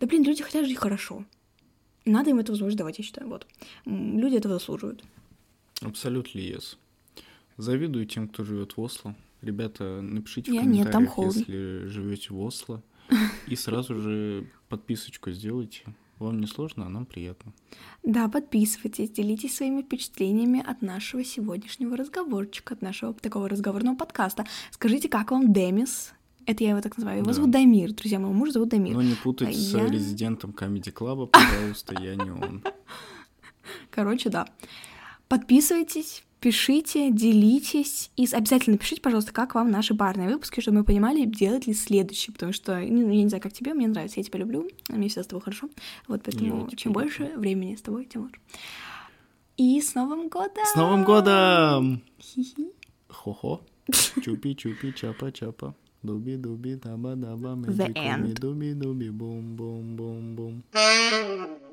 Да, 0.00 0.06
блин, 0.06 0.24
люди 0.24 0.42
хотят 0.42 0.66
жить 0.66 0.76
хорошо. 0.76 1.24
Надо 2.08 2.30
им 2.30 2.38
эту 2.38 2.52
возможность 2.52 2.78
давать, 2.78 2.98
я 2.98 3.04
считаю. 3.04 3.28
Вот. 3.28 3.46
Люди 3.84 4.36
этого 4.36 4.54
заслуживают. 4.54 5.04
Абсолютно 5.80 6.38
yes. 6.38 6.76
Завидую 7.56 8.06
тем, 8.06 8.28
кто 8.28 8.44
живет 8.44 8.76
в 8.76 8.80
Осло. 8.80 9.14
Ребята, 9.42 10.00
напишите 10.00 10.50
в 10.50 10.54
Я 10.54 10.62
нет, 10.62 10.90
там 10.90 11.06
комментариях, 11.06 11.12
холодно. 11.12 11.38
если 11.38 11.86
живете 11.86 12.28
в 12.30 12.40
Осло, 12.40 12.82
и 13.46 13.56
сразу 13.56 14.00
же 14.00 14.46
подписочку 14.68 15.30
сделайте. 15.30 15.84
Вам 16.18 16.40
не 16.40 16.48
сложно, 16.48 16.86
а 16.86 16.88
нам 16.88 17.06
приятно. 17.06 17.52
Да, 18.02 18.28
подписывайтесь, 18.28 19.10
делитесь 19.10 19.56
своими 19.56 19.82
впечатлениями 19.82 20.60
от 20.60 20.82
нашего 20.82 21.22
сегодняшнего 21.22 21.96
разговорчика, 21.96 22.74
от 22.74 22.82
нашего 22.82 23.14
такого 23.14 23.48
разговорного 23.48 23.94
подкаста. 23.94 24.44
Скажите, 24.72 25.08
как 25.08 25.30
вам 25.30 25.52
Демис? 25.52 26.12
Это 26.48 26.64
я 26.64 26.70
его 26.70 26.80
так 26.80 26.96
называю. 26.96 27.18
Его 27.18 27.26
Да. 27.26 27.32
зовут 27.34 27.50
Дамир, 27.50 27.92
друзья, 27.92 28.18
моего 28.18 28.32
мужа 28.32 28.52
зовут 28.52 28.70
Дамир. 28.70 28.94
Но 28.94 29.02
не 29.02 29.14
путать 29.14 29.54
с 29.54 29.74
я- 29.74 29.86
резидентом 29.86 30.50
Comedy 30.52 30.90
Club, 30.90 31.26
пожалуйста, 31.26 32.02
я 32.02 32.14
не 32.16 32.30
он. 32.30 32.64
Короче, 33.90 34.30
да. 34.30 34.48
Подписывайтесь, 35.28 36.24
Пишите, 36.40 37.10
делитесь 37.10 38.12
и 38.16 38.24
обязательно 38.32 38.78
пишите, 38.78 39.02
пожалуйста, 39.02 39.32
как 39.32 39.56
вам 39.56 39.72
наши 39.72 39.92
барные 39.92 40.28
выпуски, 40.28 40.60
чтобы 40.60 40.78
мы 40.78 40.84
понимали, 40.84 41.24
делать 41.24 41.66
ли 41.66 41.74
следующий, 41.74 42.30
потому 42.30 42.52
что, 42.52 42.76
ну, 42.78 43.10
я 43.10 43.22
не 43.24 43.28
знаю, 43.28 43.42
как 43.42 43.52
тебе, 43.52 43.74
мне 43.74 43.88
нравится, 43.88 44.20
я 44.20 44.24
тебя 44.24 44.38
люблю, 44.38 44.68
мне 44.88 45.08
всегда 45.08 45.24
с 45.24 45.26
тобой 45.26 45.42
хорошо, 45.42 45.68
вот 46.06 46.22
поэтому 46.22 46.70
чем 46.76 46.92
больше 46.92 47.32
времени 47.36 47.74
с 47.74 47.82
тобой, 47.82 48.04
тем 48.04 48.22
лучше. 48.22 48.38
И 49.56 49.80
с 49.80 49.96
Новым 49.96 50.28
годом! 50.28 50.64
С 50.64 50.76
Новым 50.76 51.02
годом! 51.02 52.02
Хи-хи. 52.20 52.68
Хо-хо. 53.08 53.60
Чупи-чупи, 53.90 54.92
чапа-чапа. 54.94 55.74
Doobie 56.04 56.38
doobie 56.38 56.76
dabba 56.76 57.16
dabba. 57.16 57.56
The 57.66 57.92
and. 57.96 58.38
Doobie 58.38 58.74
doobie 58.74 59.10
boom 59.10 59.56
boom 59.56 59.96
boom 59.96 60.36
boom. 60.36 60.62